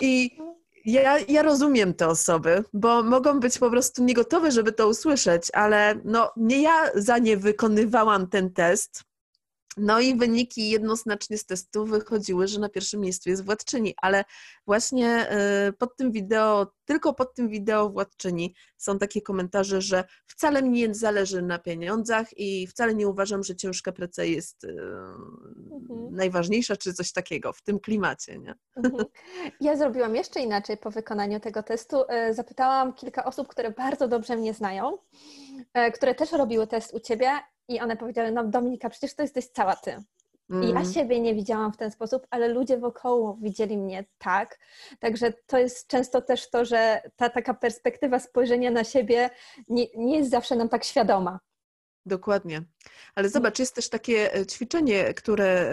I 0.00 0.38
ja, 0.84 1.18
ja 1.18 1.42
rozumiem 1.42 1.94
te 1.94 2.08
osoby, 2.08 2.64
bo 2.72 3.02
mogą 3.02 3.40
być 3.40 3.58
po 3.58 3.70
prostu 3.70 4.04
niegotowe, 4.04 4.50
żeby 4.50 4.72
to 4.72 4.88
usłyszeć, 4.88 5.50
ale 5.52 6.00
no, 6.04 6.32
nie 6.36 6.62
ja 6.62 6.90
za 6.94 7.18
nie 7.18 7.36
wykonywałam 7.36 8.28
ten 8.28 8.52
test, 8.52 9.04
no 9.76 10.00
i 10.00 10.14
wyniki 10.14 10.70
jednoznacznie 10.70 11.38
z 11.38 11.46
testu 11.46 11.86
wychodziły, 11.86 12.48
że 12.48 12.60
na 12.60 12.68
pierwszym 12.68 13.00
miejscu 13.00 13.30
jest 13.30 13.44
władczyni, 13.44 13.94
ale 13.96 14.24
właśnie 14.66 15.30
y, 15.68 15.72
pod 15.72 15.96
tym 15.96 16.12
wideo, 16.12 16.66
tylko 16.84 17.14
pod 17.14 17.34
tym 17.34 17.48
wideo 17.48 17.90
władczyni 17.90 18.54
są 18.76 18.98
takie 18.98 19.22
komentarze, 19.22 19.80
że 19.80 20.04
wcale 20.26 20.62
mi 20.62 20.70
nie 20.70 20.94
zależy 20.94 21.42
na 21.42 21.58
pieniądzach 21.58 22.38
i 22.38 22.66
wcale 22.66 22.94
nie 22.94 23.08
uważam, 23.08 23.42
że 23.42 23.56
ciężka 23.56 23.92
praca 23.92 24.24
jest 24.24 24.64
y, 24.64 24.68
mhm. 24.68 26.14
najważniejsza, 26.14 26.76
czy 26.76 26.94
coś 26.94 27.12
takiego 27.12 27.52
w 27.52 27.62
tym 27.62 27.80
klimacie. 27.80 28.38
Nie? 28.38 28.54
Mhm. 28.76 29.04
Ja 29.60 29.76
zrobiłam 29.76 30.14
jeszcze 30.14 30.40
inaczej 30.40 30.76
po 30.76 30.90
wykonaniu 30.90 31.40
tego 31.40 31.62
testu. 31.62 32.02
Y, 32.30 32.34
zapytałam 32.34 32.92
kilka 32.92 33.24
osób, 33.24 33.48
które 33.48 33.70
bardzo 33.70 34.08
dobrze 34.08 34.36
mnie 34.36 34.54
znają, 34.54 34.98
które 35.94 36.14
też 36.14 36.32
robiły 36.32 36.66
test 36.66 36.94
u 36.94 37.00
Ciebie 37.00 37.30
i 37.68 37.80
one 37.80 37.96
powiedziały, 37.96 38.32
no 38.32 38.44
Dominika, 38.44 38.90
przecież 38.90 39.14
to 39.14 39.22
jesteś 39.22 39.46
cała 39.46 39.76
ty. 39.76 39.96
Mm. 40.50 40.62
Ja 40.62 40.68
mhm. 40.68 40.92
siebie 40.92 41.20
nie 41.20 41.34
widziałam 41.34 41.72
w 41.72 41.76
ten 41.76 41.90
sposób, 41.90 42.26
ale 42.30 42.48
ludzie 42.48 42.78
wokoło 42.78 43.38
widzieli 43.42 43.78
mnie 43.78 44.04
tak. 44.18 44.58
Także 45.00 45.32
to 45.46 45.58
jest 45.58 45.86
często 45.86 46.22
też 46.22 46.50
to, 46.50 46.64
że 46.64 47.02
ta 47.16 47.30
taka 47.30 47.54
perspektywa 47.54 48.18
spojrzenia 48.18 48.70
na 48.70 48.84
siebie 48.84 49.30
nie, 49.68 49.86
nie 49.96 50.18
jest 50.18 50.30
zawsze 50.30 50.56
nam 50.56 50.68
tak 50.68 50.84
świadoma. 50.84 51.40
Dokładnie. 52.06 52.62
Ale 53.14 53.28
zobacz, 53.28 53.58
jest 53.58 53.74
też 53.74 53.88
takie 53.88 54.34
e, 54.34 54.46
ćwiczenie, 54.46 55.14
które, 55.14 55.72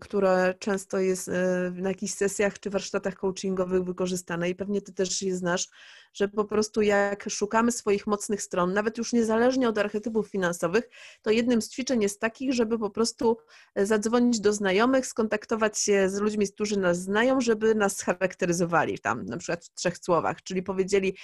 które 0.00 0.54
często 0.58 0.98
jest 0.98 1.28
e, 1.28 1.32
na 1.74 1.88
jakichś 1.88 2.12
sesjach 2.12 2.60
czy 2.60 2.70
warsztatach 2.70 3.14
coachingowych 3.14 3.84
wykorzystane 3.84 4.50
i 4.50 4.54
pewnie 4.54 4.82
ty 4.82 4.92
też 4.92 5.22
je 5.22 5.36
znasz, 5.36 5.68
że 6.14 6.28
po 6.28 6.44
prostu 6.44 6.82
jak 6.82 7.30
szukamy 7.30 7.72
swoich 7.72 8.06
mocnych 8.06 8.42
stron, 8.42 8.72
nawet 8.72 8.98
już 8.98 9.12
niezależnie 9.12 9.68
od 9.68 9.78
archetypów 9.78 10.28
finansowych, 10.28 10.88
to 11.22 11.30
jednym 11.30 11.62
z 11.62 11.70
ćwiczeń 11.70 12.02
jest 12.02 12.20
takich, 12.20 12.52
żeby 12.52 12.78
po 12.78 12.90
prostu 12.90 13.36
e, 13.74 13.86
zadzwonić 13.86 14.40
do 14.40 14.52
znajomych, 14.52 15.06
skontaktować 15.06 15.78
się 15.78 16.08
z 16.08 16.20
ludźmi, 16.20 16.48
którzy 16.48 16.78
nas 16.78 16.98
znają, 16.98 17.40
żeby 17.40 17.74
nas 17.74 17.96
scharakteryzowali 17.96 18.98
tam, 18.98 19.26
na 19.26 19.36
przykład 19.36 19.64
w 19.64 19.74
trzech 19.74 19.98
słowach, 19.98 20.42
czyli 20.42 20.62
powiedzieli, 20.62 21.16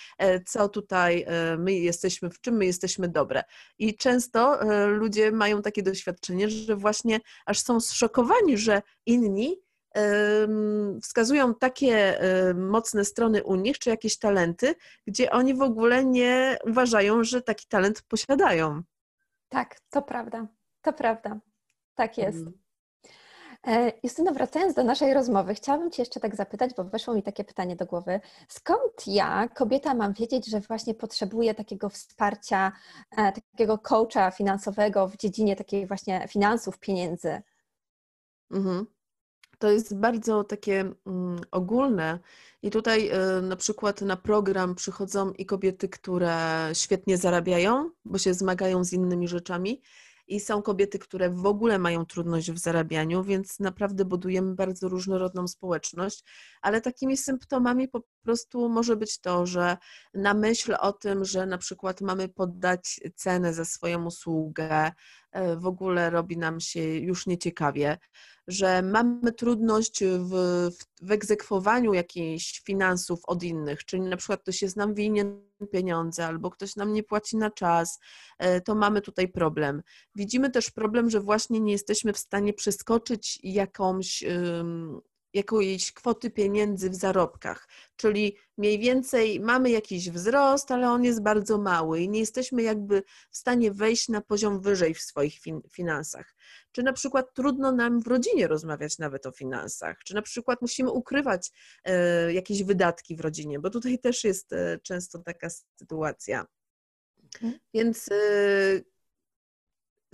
co 0.47 0.69
tutaj 0.69 1.27
my 1.59 1.73
jesteśmy, 1.73 2.31
w 2.31 2.41
czym 2.41 2.57
my 2.57 2.67
jesteśmy 2.67 3.09
dobre. 3.09 3.43
I 3.79 3.97
często 3.97 4.59
ludzie 4.87 5.26
mają 5.33 5.63
takie 5.63 5.83
doświadczenie, 5.83 6.49
że 6.49 6.77
właśnie 6.77 7.21
aż 7.47 7.59
są 7.59 7.81
zszokowani, 7.81 8.59
że 8.59 8.83
inni 9.07 9.61
wskazują 11.03 11.55
takie 11.55 12.21
mocne 12.55 13.05
strony 13.05 13.45
u 13.45 13.55
nich, 13.55 13.79
czy 13.79 13.91
jakieś 13.91 14.19
talenty, 14.19 14.75
gdzie 15.07 15.31
oni 15.31 15.55
w 15.55 15.63
ogóle 15.63 16.05
nie 16.05 16.59
uważają, 16.65 17.25
że 17.25 17.43
taki 17.43 17.67
talent 17.67 18.03
posiadają. 18.03 18.83
Tak, 19.49 19.81
to 19.91 20.03
prawda. 20.03 20.47
To 20.83 20.93
prawda. 20.93 21.41
Tak 21.95 22.19
jest. 22.19 22.39
Mhm. 22.39 22.59
E, 23.67 23.93
Justyno, 24.03 24.33
wracając 24.33 24.75
do 24.75 24.85
naszej 24.85 25.15
rozmowy, 25.15 25.55
chciałabym 25.55 25.91
Cię 25.91 26.03
jeszcze 26.03 26.21
tak 26.21 26.37
zapytać, 26.37 26.71
bo 26.77 26.85
weszło 26.85 27.15
mi 27.15 27.23
takie 27.23 27.45
pytanie 27.45 27.77
do 27.77 27.87
głowy. 27.87 28.21
Skąd 28.49 29.07
ja, 29.07 29.49
kobieta, 29.49 29.95
mam 29.95 30.13
wiedzieć, 30.13 30.47
że 30.47 30.61
właśnie 30.61 30.95
potrzebuję 30.95 31.55
takiego 31.55 31.89
wsparcia, 31.89 32.73
e, 33.17 33.33
takiego 33.33 33.79
coacha 33.79 34.31
finansowego 34.31 35.09
w 35.09 35.17
dziedzinie 35.17 35.57
takiej 35.57 35.87
właśnie 35.87 36.29
finansów, 36.29 36.79
pieniędzy? 36.79 37.43
Mhm. 38.51 38.87
To 39.59 39.71
jest 39.71 39.97
bardzo 39.97 40.45
takie 40.45 40.81
mm, 41.07 41.41
ogólne 41.51 42.19
i 42.63 42.71
tutaj 42.71 43.11
y, 43.39 43.43
na 43.43 43.57
przykład 43.57 44.01
na 44.01 44.17
program 44.17 44.75
przychodzą 44.75 45.33
i 45.33 45.47
kobiety, 45.47 45.89
które 45.89 46.71
świetnie 46.73 47.17
zarabiają, 47.19 47.91
bo 48.05 48.19
się 48.19 48.35
zmagają 48.35 48.85
z 48.85 48.93
innymi 48.93 49.29
rzeczami 49.29 49.83
i 50.27 50.41
są 50.41 50.63
kobiety, 50.63 50.99
które 50.99 51.31
w 51.31 51.47
ogóle 51.47 51.79
mają 51.79 52.07
trudność 52.07 52.53
w 52.53 52.59
zarabianiu, 52.59 53.25
więc 53.25 53.61
naprawdę 53.61 54.05
budujemy 54.05 54.55
bardzo 54.55 54.89
różnorodną 54.89 55.49
społeczność, 55.49 56.25
ale 56.63 56.81
takimi 56.81 57.17
symptomami 57.17 57.89
po 57.89 58.03
prostu 58.23 58.69
może 58.69 58.97
być 58.97 59.21
to, 59.21 59.47
że 59.47 59.77
na 60.15 60.35
myśl 60.35 60.75
o 60.81 60.93
tym, 60.93 61.25
że 61.25 61.47
na 61.47 61.59
przykład 61.59 62.01
mamy 62.01 62.29
poddać 62.29 63.01
cenę 63.15 63.55
za 63.55 63.65
swoją 63.65 64.05
usługę, 64.05 64.93
w 65.57 65.67
ogóle 65.67 66.11
robi 66.11 66.39
nam 66.39 66.61
się 66.61 66.81
już 66.83 67.27
nieciekawie, 67.27 67.99
że 68.49 68.83
mamy 68.83 69.33
trudność 69.33 70.05
w, 70.05 70.33
w, 71.03 71.11
egzekwowaniu 71.11 71.95
jakichś 71.95 72.63
finansów 72.63 73.21
od 73.27 73.43
innych, 73.43 73.85
czyli 73.85 74.03
na 74.03 74.17
przykład 74.17 74.43
ktoś 74.43 74.63
jest 74.63 74.77
nam 74.77 74.95
winien 74.95 75.43
pieniądze 75.73 76.27
albo 76.27 76.51
ktoś 76.51 76.77
nam 76.77 76.93
nie 76.93 77.03
płaci 77.03 77.37
na 77.37 77.51
czas, 77.51 77.99
e, 78.39 78.61
to 78.61 78.75
mamy 78.75 79.01
tutaj 79.01 79.29
problem. 79.29 79.83
Widzimy 80.15 80.51
też 80.51 80.71
problem, 80.71 81.11
że 81.11 81.21
właśnie 81.21 81.61
nie 81.61 81.73
jesteśmy 81.73 82.13
w 82.13 82.19
stanie 82.19 82.53
przeskoczyć 82.53 83.39
jakąś 83.43 84.25
jakiejś 85.37 85.93
kwoty 85.93 86.31
pieniędzy 86.31 86.91
w 86.91 86.95
zarobkach, 86.95 87.69
czyli 87.97 88.37
mniej 88.59 88.79
więcej 88.79 89.41
mamy 89.41 89.71
jakiś 89.71 90.11
wzrost, 90.11 90.71
ale 90.71 90.91
on 90.91 91.05
jest 91.05 91.23
bardzo 91.23 91.59
mały 91.59 92.01
i 92.01 92.09
nie 92.09 92.21
jesteśmy 92.21 92.63
jakby 92.63 93.03
w 93.31 93.37
stanie 93.37 93.71
wejść 93.71 94.09
na 94.09 94.21
poziom 94.21 94.61
wyżej 94.61 94.95
w 94.95 95.01
swoich 95.01 95.39
fin 95.39 95.61
finansach. 95.73 96.35
Czy 96.73 96.83
na 96.83 96.93
przykład 96.93 97.35
trudno 97.35 97.73
nam 97.73 98.01
w 98.01 98.07
rodzinie 98.07 98.47
rozmawiać 98.49 98.99
nawet 98.99 99.27
o 99.27 99.33
finansach, 99.33 99.99
czy 100.05 100.15
na 100.15 100.23
przykład 100.23 100.63
musimy 100.63 100.91
ukrywać 100.91 101.51
e, 101.85 102.33
jakieś 102.33 102.63
wydatki 102.63 103.17
w 103.17 103.21
rodzinie, 103.21 103.59
bo 103.59 103.71
tutaj 103.71 103.99
też 103.99 104.25
jest 104.25 104.53
e, 104.53 104.79
często 104.83 105.19
taka 105.19 105.49
sytuacja. 105.79 106.47
Mhm. 107.35 107.59
Więc 107.75 108.09
e, 108.13 108.17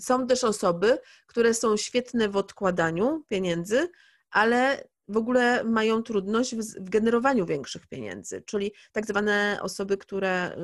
są 0.01 0.27
też 0.27 0.45
osoby, 0.45 0.99
które 1.27 1.55
są 1.55 1.77
świetne 1.77 2.29
w 2.29 2.37
odkładaniu 2.37 3.25
pieniędzy, 3.29 3.89
ale 4.31 4.89
w 5.13 5.17
ogóle 5.17 5.65
mają 5.65 6.03
trudność 6.03 6.57
w, 6.57 6.91
generowaniu 6.91 7.47
większych 7.47 7.87
pieniędzy, 7.87 8.43
czyli 8.47 8.73
tak 8.93 9.07
zwane 9.07 9.59
osoby, 9.63 9.97
które 9.97 10.57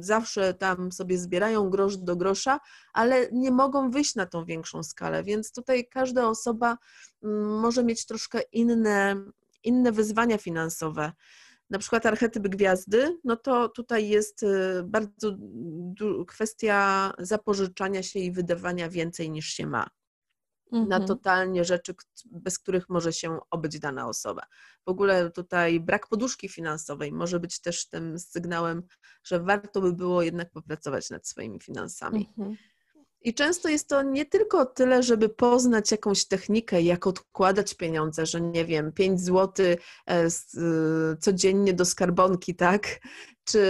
zawsze 0.00 0.54
tam 0.54 0.92
sobie 0.92 1.18
zbierają 1.18 1.70
grosz 1.70 1.96
do 1.96 2.16
grosza, 2.16 2.60
ale 2.92 3.28
nie 3.32 3.50
mogą 3.50 3.90
wyjść 3.90 4.14
na 4.14 4.26
tą 4.26 4.44
większą 4.44 4.82
skalę, 4.82 5.24
więc 5.24 5.52
tutaj 5.52 5.88
każda 5.88 6.28
osoba 6.28 6.78
może 7.60 7.84
mieć 7.84 8.06
troszkę 8.06 8.40
inne, 8.52 9.16
inne 9.64 9.92
wyzwania 9.92 10.38
finansowe. 10.38 11.12
Na 11.70 11.78
przykład 11.78 12.06
archetyp 12.06 12.48
gwiazdy, 12.48 13.18
no 13.24 13.36
to 13.36 13.68
tutaj 13.68 14.08
jest 14.08 14.42
y, 14.42 14.82
bardzo 14.84 15.36
kwestia 16.26 17.12
zapożyczania 17.18 18.02
się 18.02 18.18
i 18.18 18.32
wydawania 18.32 18.88
więcej 18.88 19.30
niż 19.30 19.46
się 19.46 19.66
ma 19.66 19.86
mhm. 20.72 20.88
na 20.88 21.06
totalnie 21.06 21.64
rzeczy, 21.64 21.94
bez 22.24 22.58
których 22.58 22.88
może 22.88 23.12
się 23.12 23.38
obyć 23.50 23.78
dana 23.78 24.08
osoba. 24.08 24.42
W 24.86 24.88
ogóle 24.88 25.30
tutaj 25.30 25.80
brak 25.80 26.08
poduszki 26.08 26.48
finansowej 26.48 27.12
może 27.12 27.40
być 27.40 27.60
też 27.60 27.88
tym 27.88 28.18
sygnałem, 28.18 28.82
że 29.24 29.40
warto 29.40 29.80
by 29.80 29.92
było 29.92 30.22
jednak 30.22 30.50
popracować 30.50 31.10
nad 31.10 31.28
swoimi 31.28 31.60
finansami. 31.60 32.28
Mhm. 32.38 32.56
I 33.24 33.34
często 33.34 33.68
jest 33.68 33.88
to 33.88 34.02
nie 34.02 34.26
tylko 34.26 34.66
tyle, 34.66 35.02
żeby 35.02 35.28
poznać 35.28 35.90
jakąś 35.90 36.24
technikę, 36.24 36.82
jak 36.82 37.06
odkładać 37.06 37.74
pieniądze, 37.74 38.26
że 38.26 38.40
nie 38.40 38.64
wiem, 38.64 38.92
5 38.92 39.20
zł 39.20 39.66
e, 39.66 39.76
e, 40.06 40.28
codziennie 41.20 41.72
do 41.72 41.84
skarbonki, 41.84 42.54
tak? 42.54 43.00
Czy, 43.44 43.60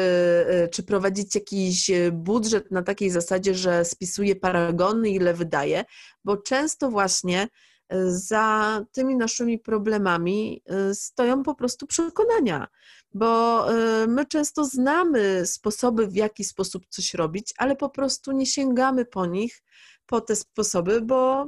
e, 0.48 0.68
czy 0.68 0.82
prowadzić 0.82 1.34
jakiś 1.34 1.90
budżet 2.12 2.70
na 2.70 2.82
takiej 2.82 3.10
zasadzie, 3.10 3.54
że 3.54 3.84
spisuje 3.84 4.36
paragony, 4.36 5.10
ile 5.10 5.34
wydaje, 5.34 5.84
bo 6.24 6.36
często 6.36 6.90
właśnie 6.90 7.48
za 8.06 8.80
tymi 8.92 9.16
naszymi 9.16 9.58
problemami 9.58 10.62
stoją 10.92 11.42
po 11.42 11.54
prostu 11.54 11.86
przekonania, 11.86 12.68
bo 13.14 13.64
my 14.08 14.26
często 14.26 14.64
znamy 14.64 15.46
sposoby, 15.46 16.06
w 16.06 16.16
jaki 16.16 16.44
sposób 16.44 16.86
coś 16.88 17.14
robić, 17.14 17.54
ale 17.58 17.76
po 17.76 17.88
prostu 17.88 18.32
nie 18.32 18.46
sięgamy 18.46 19.04
po 19.04 19.26
nich, 19.26 19.62
po 20.06 20.20
te 20.20 20.36
sposoby, 20.36 21.00
bo 21.00 21.46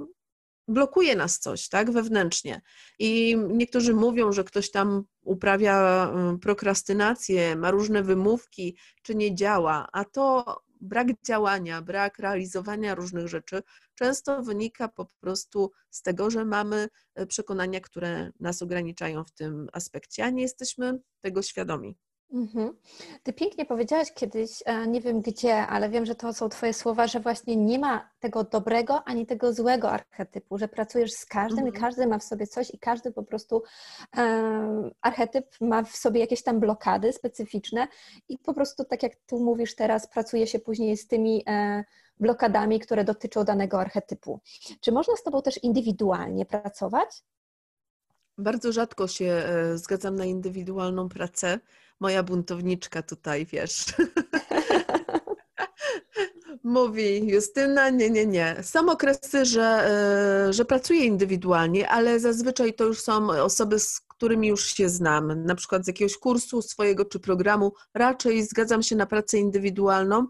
blokuje 0.68 1.16
nas 1.16 1.38
coś, 1.38 1.68
tak, 1.68 1.90
wewnętrznie. 1.90 2.60
I 2.98 3.36
niektórzy 3.48 3.94
mówią, 3.94 4.32
że 4.32 4.44
ktoś 4.44 4.70
tam 4.70 5.04
uprawia 5.22 6.10
prokrastynację, 6.42 7.56
ma 7.56 7.70
różne 7.70 8.02
wymówki, 8.02 8.76
czy 9.02 9.14
nie 9.14 9.34
działa, 9.34 9.88
a 9.92 10.04
to 10.04 10.44
brak 10.80 11.08
działania, 11.26 11.82
brak 11.82 12.18
realizowania 12.18 12.94
różnych 12.94 13.28
rzeczy 13.28 13.62
często 13.94 14.42
wynika 14.42 14.88
po 14.88 15.06
prostu 15.20 15.70
z 15.90 16.02
tego, 16.02 16.30
że 16.30 16.44
mamy 16.44 16.88
e, 17.14 17.26
przekonania, 17.26 17.80
które 17.80 18.30
nas 18.40 18.62
ograniczają 18.62 19.24
w 19.24 19.32
tym 19.32 19.68
aspekcie, 19.72 20.24
a 20.24 20.30
nie 20.30 20.42
jesteśmy 20.42 21.00
tego 21.20 21.42
świadomi. 21.42 21.96
Mhm. 22.32 22.76
Ty 23.22 23.32
pięknie 23.32 23.66
powiedziałaś 23.66 24.12
kiedyś, 24.12 24.50
e, 24.64 24.86
nie 24.86 25.00
wiem 25.00 25.20
gdzie, 25.20 25.56
ale 25.56 25.88
wiem, 25.88 26.06
że 26.06 26.14
to 26.14 26.32
są 26.32 26.48
Twoje 26.48 26.72
słowa, 26.72 27.06
że 27.06 27.20
właśnie 27.20 27.56
nie 27.56 27.78
ma 27.78 28.10
tego 28.20 28.44
dobrego 28.44 29.02
ani 29.04 29.26
tego 29.26 29.52
złego 29.52 29.90
archetypu, 29.90 30.58
że 30.58 30.68
pracujesz 30.68 31.12
z 31.12 31.26
każdym 31.26 31.58
mhm. 31.58 31.76
i 31.76 31.80
każdy 31.80 32.06
ma 32.06 32.18
w 32.18 32.24
sobie 32.24 32.46
coś 32.46 32.74
i 32.74 32.78
każdy 32.78 33.12
po 33.12 33.22
prostu 33.22 33.62
um, 34.16 34.90
archetyp 35.00 35.46
ma 35.60 35.82
w 35.82 35.96
sobie 35.96 36.20
jakieś 36.20 36.42
tam 36.42 36.60
blokady 36.60 37.12
specyficzne 37.12 37.88
i 38.28 38.38
po 38.38 38.54
prostu 38.54 38.84
tak 38.84 39.02
jak 39.02 39.12
tu 39.26 39.40
mówisz 39.40 39.74
teraz, 39.74 40.08
pracuje 40.10 40.46
się 40.46 40.58
później 40.58 40.96
z 40.96 41.06
tymi 41.06 41.42
e, 41.46 41.84
blokadami, 42.20 42.80
które 42.80 43.04
dotyczą 43.04 43.44
danego 43.44 43.80
archetypu. 43.80 44.40
Czy 44.80 44.92
można 44.92 45.16
z 45.16 45.22
Tobą 45.22 45.42
też 45.42 45.64
indywidualnie 45.64 46.46
pracować? 46.46 47.08
Bardzo 48.38 48.72
rzadko 48.72 49.08
się 49.08 49.48
zgadzam 49.74 50.16
na 50.16 50.24
indywidualną 50.24 51.08
pracę. 51.08 51.60
Moja 52.00 52.22
buntowniczka 52.22 53.02
tutaj, 53.02 53.46
wiesz. 53.46 53.84
Mówi 56.64 57.28
Justyna, 57.28 57.90
nie, 57.90 58.10
nie, 58.10 58.26
nie. 58.26 58.56
Są 58.62 58.90
okresy, 58.90 59.44
że, 59.44 59.88
e, 60.48 60.52
że 60.52 60.64
pracuję 60.64 61.04
indywidualnie, 61.04 61.88
ale 61.88 62.20
zazwyczaj 62.20 62.74
to 62.74 62.84
już 62.84 63.00
są 63.00 63.30
osoby, 63.30 63.78
z 63.78 64.00
którymi 64.00 64.48
już 64.48 64.66
się 64.74 64.88
znam, 64.88 65.44
na 65.44 65.54
przykład 65.54 65.84
z 65.84 65.86
jakiegoś 65.86 66.16
kursu 66.16 66.62
swojego 66.62 67.04
czy 67.04 67.20
programu. 67.20 67.72
Raczej 67.94 68.42
zgadzam 68.42 68.82
się 68.82 68.96
na 68.96 69.06
pracę 69.06 69.38
indywidualną, 69.38 70.26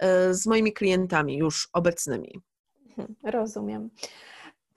E, 0.00 0.34
z 0.34 0.46
moimi 0.46 0.72
klientami 0.72 1.36
już 1.36 1.68
obecnymi. 1.72 2.40
Mhm, 2.88 3.14
rozumiem. 3.24 3.90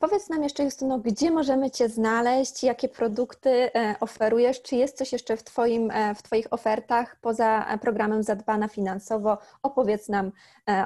Powiedz 0.03 0.29
nam 0.29 0.43
jeszcze, 0.43 0.63
Justyno, 0.63 0.99
gdzie 0.99 1.31
możemy 1.31 1.71
Cię 1.71 1.89
znaleźć, 1.89 2.63
jakie 2.63 2.89
produkty 2.89 3.49
e, 3.49 3.95
oferujesz, 3.99 4.61
czy 4.61 4.75
jest 4.75 4.97
coś 4.97 5.11
jeszcze 5.11 5.37
w, 5.37 5.43
twoim, 5.43 5.91
e, 5.91 6.15
w 6.15 6.23
Twoich 6.23 6.53
ofertach 6.53 7.17
poza 7.21 7.77
programem 7.81 8.23
Zadbana 8.23 8.67
Finansowo? 8.67 9.37
Opowiedz 9.61 10.09
nam 10.09 10.31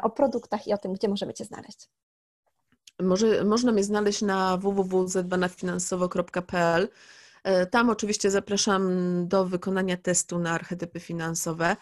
o 0.02 0.10
produktach 0.10 0.68
i 0.68 0.74
o 0.74 0.78
tym, 0.78 0.94
gdzie 0.94 1.10
możemy 1.10 1.34
Cię 1.34 1.46
znaleźć. 1.46 1.90
Może, 3.00 3.44
można 3.44 3.72
mnie 3.72 3.84
znaleźć 3.84 4.22
na 4.22 4.58
www.zadbanafinansowo.pl. 4.58 6.90
Tam 7.72 7.90
oczywiście 7.90 8.32
zapraszam 8.32 8.92
do 9.28 9.46
wykonania 9.46 9.98
testu 9.98 10.40
na 10.40 10.52
archetypy 10.52 11.00
finansowe. 11.00 11.76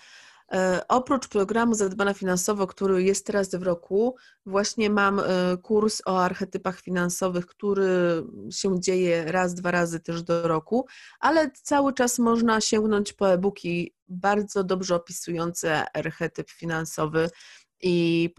E, 0.52 0.82
oprócz 0.88 1.28
programu 1.28 1.74
Zadbana 1.74 2.14
Finansowo, 2.14 2.68
który 2.68 3.04
jest 3.04 3.26
teraz 3.26 3.56
w 3.56 3.64
roku, 3.64 4.16
właśnie 4.46 4.90
mam 4.90 5.20
e, 5.20 5.24
kurs 5.62 6.02
o 6.06 6.24
archetypach 6.24 6.82
finansowych, 6.82 7.46
który 7.46 8.24
się 8.52 8.80
dzieje 8.80 9.32
raz, 9.32 9.56
dwa 9.56 9.72
razy 9.72 10.00
też 10.00 10.24
do 10.24 10.48
roku, 10.48 10.86
ale 11.20 11.52
cały 11.52 11.94
czas 11.94 12.20
można 12.20 12.62
sięgnąć 12.62 13.14
po 13.14 13.34
e-booki 13.34 13.96
bardzo 14.08 14.64
dobrze 14.64 14.96
opisujące 14.96 15.86
archetyp 15.94 16.52
finansowy 16.52 17.30
i 17.88 18.30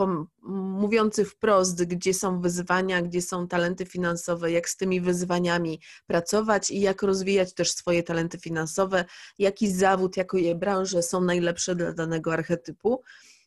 mówiący 0.43 1.25
wprost, 1.25 1.85
gdzie 1.85 2.15
są 2.15 2.41
wyzwania, 2.41 3.03
gdzie 3.03 3.23
są 3.23 3.49
talenty 3.49 3.87
finansowe, 3.87 4.53
jak 4.53 4.69
z 4.69 4.77
tymi 4.77 5.01
wyzwaniami 5.01 5.81
pracować 6.07 6.71
i 6.71 6.81
jak 6.81 7.03
rozwijać 7.03 7.55
też 7.55 7.71
swoje 7.71 8.03
talenty 8.03 8.39
finansowe, 8.39 9.05
jaki 9.39 9.73
zawód, 9.73 10.17
jakie 10.17 10.55
branże 10.55 11.03
są 11.03 11.21
najlepsze 11.21 11.75
dla 11.75 11.93
danego 11.93 12.33
archetypu. 12.33 13.03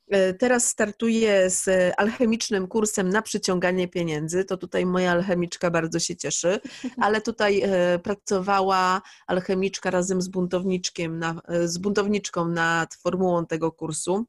E, 0.10 0.34
teraz 0.34 0.68
startuję 0.68 1.50
z 1.50 1.94
alchemicznym 1.98 2.68
kursem 2.68 3.10
na 3.10 3.22
przyciąganie 3.22 3.88
pieniędzy. 3.88 4.46
To 4.46 4.58
tutaj 4.58 4.86
moja 4.86 5.12
alchemiczka 5.12 5.72
bardzo 5.72 6.00
się 6.00 6.16
cieszy, 6.16 6.60
ale 7.06 7.22
tutaj 7.22 7.62
e, 7.62 8.00
pracowała 8.00 9.02
alchemiczka 9.28 9.92
razem 9.92 10.22
z 10.22 10.28
buntowniczkiem, 10.28 11.20
na, 11.20 11.42
e, 11.48 11.68
z 11.68 11.78
buntowniczką 11.78 12.48
nad 12.48 12.96
formułą 12.96 13.46
tego 13.46 13.72
kursu. 13.72 14.26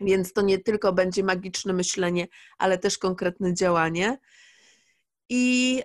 Więc 0.00 0.32
to 0.32 0.42
nie 0.42 0.58
tylko 0.58 0.92
będzie 0.92 1.24
magiczne 1.24 1.72
myślenie, 1.72 2.28
ale 2.58 2.78
też 2.78 2.98
konkretne 2.98 3.54
działanie. 3.54 4.18
I 5.28 5.82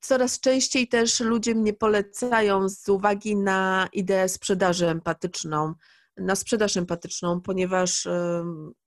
coraz 0.00 0.40
częściej 0.40 0.88
też 0.88 1.20
ludzie 1.20 1.54
mnie 1.54 1.72
polecają 1.72 2.68
z 2.68 2.88
uwagi 2.88 3.36
na 3.36 3.88
ideę 3.92 4.28
sprzedaży 4.28 4.88
empatyczną, 4.88 5.74
na 6.16 6.36
sprzedaż 6.36 6.76
empatyczną, 6.76 7.40
ponieważ 7.40 8.08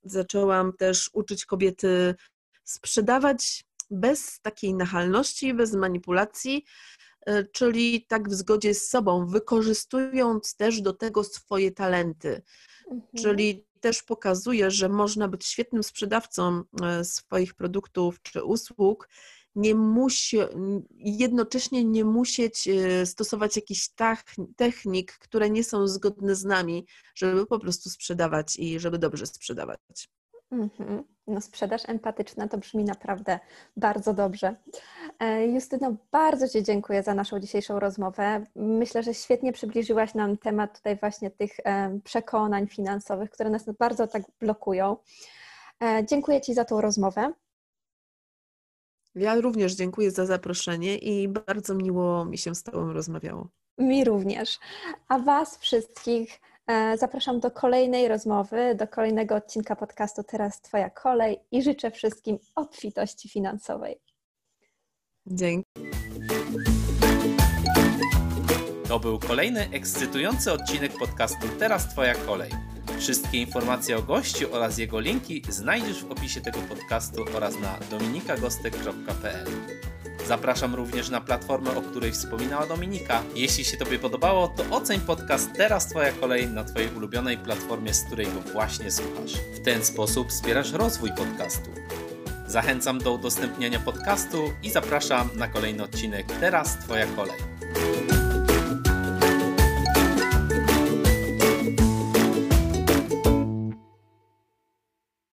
zaczęłam 0.03 0.73
też 0.73 1.09
uczyć 1.13 1.45
kobiety 1.45 2.15
sprzedawać 2.63 3.63
bez 3.91 4.39
takiej 4.41 4.73
nachalności, 4.73 5.53
bez 5.53 5.73
manipulacji, 5.73 6.65
e, 7.25 7.43
czyli 7.43 8.05
tak 8.07 8.29
w 8.29 8.33
zgodzie 8.33 8.73
z 8.73 8.89
sobą, 8.89 9.25
wykorzystując 9.25 10.55
też 10.55 10.81
do 10.81 10.93
tego 10.93 11.23
swoje 11.23 11.71
talenty. 11.71 12.41
Mhm. 12.91 13.01
Czyli 13.17 13.65
też 13.81 14.03
pokazuje, 14.03 14.71
że 14.71 14.89
można 14.89 15.27
być 15.27 15.45
świetnym 15.45 15.83
sprzedawcą 15.83 16.63
e, 16.81 17.05
swoich 17.05 17.53
produktów 17.53 18.21
czy 18.21 18.43
usług, 18.43 19.09
nie 19.55 19.75
musi, 19.75 20.37
jednocześnie 20.95 21.83
nie 21.83 22.05
musieć 22.05 22.67
e, 22.67 23.05
stosować 23.05 23.55
jakichś 23.55 23.89
technik, 24.55 25.11
które 25.11 25.49
nie 25.49 25.63
są 25.63 25.87
zgodne 25.87 26.35
z 26.35 26.45
nami, 26.45 26.85
żeby 27.15 27.45
po 27.45 27.59
prostu 27.59 27.89
sprzedawać 27.89 28.55
i 28.55 28.79
żeby 28.79 28.99
dobrze 28.99 29.25
sprzedawać. 29.25 29.79
Mm-hmm. 30.51 31.03
No, 31.27 31.41
sprzedaż 31.41 31.81
empatyczna 31.87 32.47
to 32.47 32.57
brzmi 32.57 32.83
naprawdę 32.83 33.39
bardzo 33.77 34.13
dobrze. 34.13 34.55
E, 35.19 35.47
Justyno, 35.47 35.95
bardzo 36.11 36.47
Ci 36.47 36.63
dziękuję 36.63 37.03
za 37.03 37.13
naszą 37.13 37.39
dzisiejszą 37.39 37.79
rozmowę. 37.79 38.45
Myślę, 38.55 39.03
że 39.03 39.13
świetnie 39.13 39.53
przybliżyłaś 39.53 40.13
nam 40.13 40.37
temat 40.37 40.77
tutaj 40.77 40.97
właśnie 40.97 41.31
tych 41.31 41.51
e, 41.63 41.99
przekonań 42.03 42.67
finansowych, 42.67 43.29
które 43.29 43.49
nas 43.49 43.65
bardzo 43.79 44.07
tak 44.07 44.23
blokują. 44.39 44.97
E, 45.83 46.05
dziękuję 46.05 46.41
Ci 46.41 46.53
za 46.53 46.65
tą 46.65 46.81
rozmowę. 46.81 47.33
Ja 49.15 49.35
również 49.35 49.73
dziękuję 49.73 50.11
za 50.11 50.25
zaproszenie 50.25 50.97
i 50.97 51.27
bardzo 51.27 51.75
miło 51.75 52.25
mi 52.25 52.37
się 52.37 52.55
z 52.55 52.63
Tobą 52.63 52.93
rozmawiało. 52.93 53.47
Mi 53.77 54.03
również. 54.03 54.59
A 55.07 55.19
Was 55.19 55.57
wszystkich 55.57 56.39
zapraszam 56.97 57.39
do 57.39 57.51
kolejnej 57.51 58.07
rozmowy, 58.07 58.75
do 58.75 58.87
kolejnego 58.87 59.35
odcinka 59.35 59.75
podcastu 59.75 60.23
Teraz 60.23 60.61
Twoja 60.61 60.89
kolej 60.89 61.39
i 61.51 61.63
życzę 61.63 61.91
wszystkim 61.91 62.37
obfitości 62.55 63.29
finansowej. 63.29 64.01
Dzięki. 65.25 65.69
To 68.87 68.99
był 68.99 69.19
kolejny 69.19 69.69
ekscytujący 69.73 70.51
odcinek 70.51 70.91
podcastu 70.99 71.47
Teraz 71.59 71.89
Twoja 71.89 72.15
kolej. 72.15 72.51
Wszystkie 72.99 73.41
informacje 73.41 73.97
o 73.97 74.01
gościu 74.01 74.53
oraz 74.53 74.77
jego 74.77 74.99
linki 74.99 75.41
znajdziesz 75.49 76.03
w 76.03 76.11
opisie 76.11 76.41
tego 76.41 76.59
podcastu 76.59 77.25
oraz 77.35 77.59
na 77.59 77.79
dominikagostek.pl. 77.89 79.47
Zapraszam 80.27 80.75
również 80.75 81.09
na 81.09 81.21
platformę, 81.21 81.77
o 81.77 81.81
której 81.81 82.11
wspominała 82.11 82.65
Dominika. 82.65 83.23
Jeśli 83.35 83.65
się 83.65 83.77
Tobie 83.77 83.99
podobało, 83.99 84.47
to 84.47 84.75
oceń 84.75 84.99
podcast 84.99 85.49
Teraz 85.57 85.87
Twoja 85.87 86.11
kolej 86.11 86.47
na 86.47 86.63
Twojej 86.63 86.89
ulubionej 86.95 87.37
platformie, 87.37 87.93
z 87.93 88.03
której 88.05 88.25
go 88.25 88.51
właśnie 88.53 88.91
słuchasz. 88.91 89.33
W 89.53 89.59
ten 89.65 89.85
sposób 89.85 90.29
wspierasz 90.29 90.71
rozwój 90.71 91.09
podcastu. 91.17 91.69
Zachęcam 92.47 92.99
do 92.99 93.13
udostępniania 93.13 93.79
podcastu 93.79 94.53
i 94.63 94.69
zapraszam 94.69 95.29
na 95.35 95.47
kolejny 95.47 95.83
odcinek 95.83 96.25
Teraz 96.39 96.77
Twoja 96.77 97.05
kolej. 97.05 97.37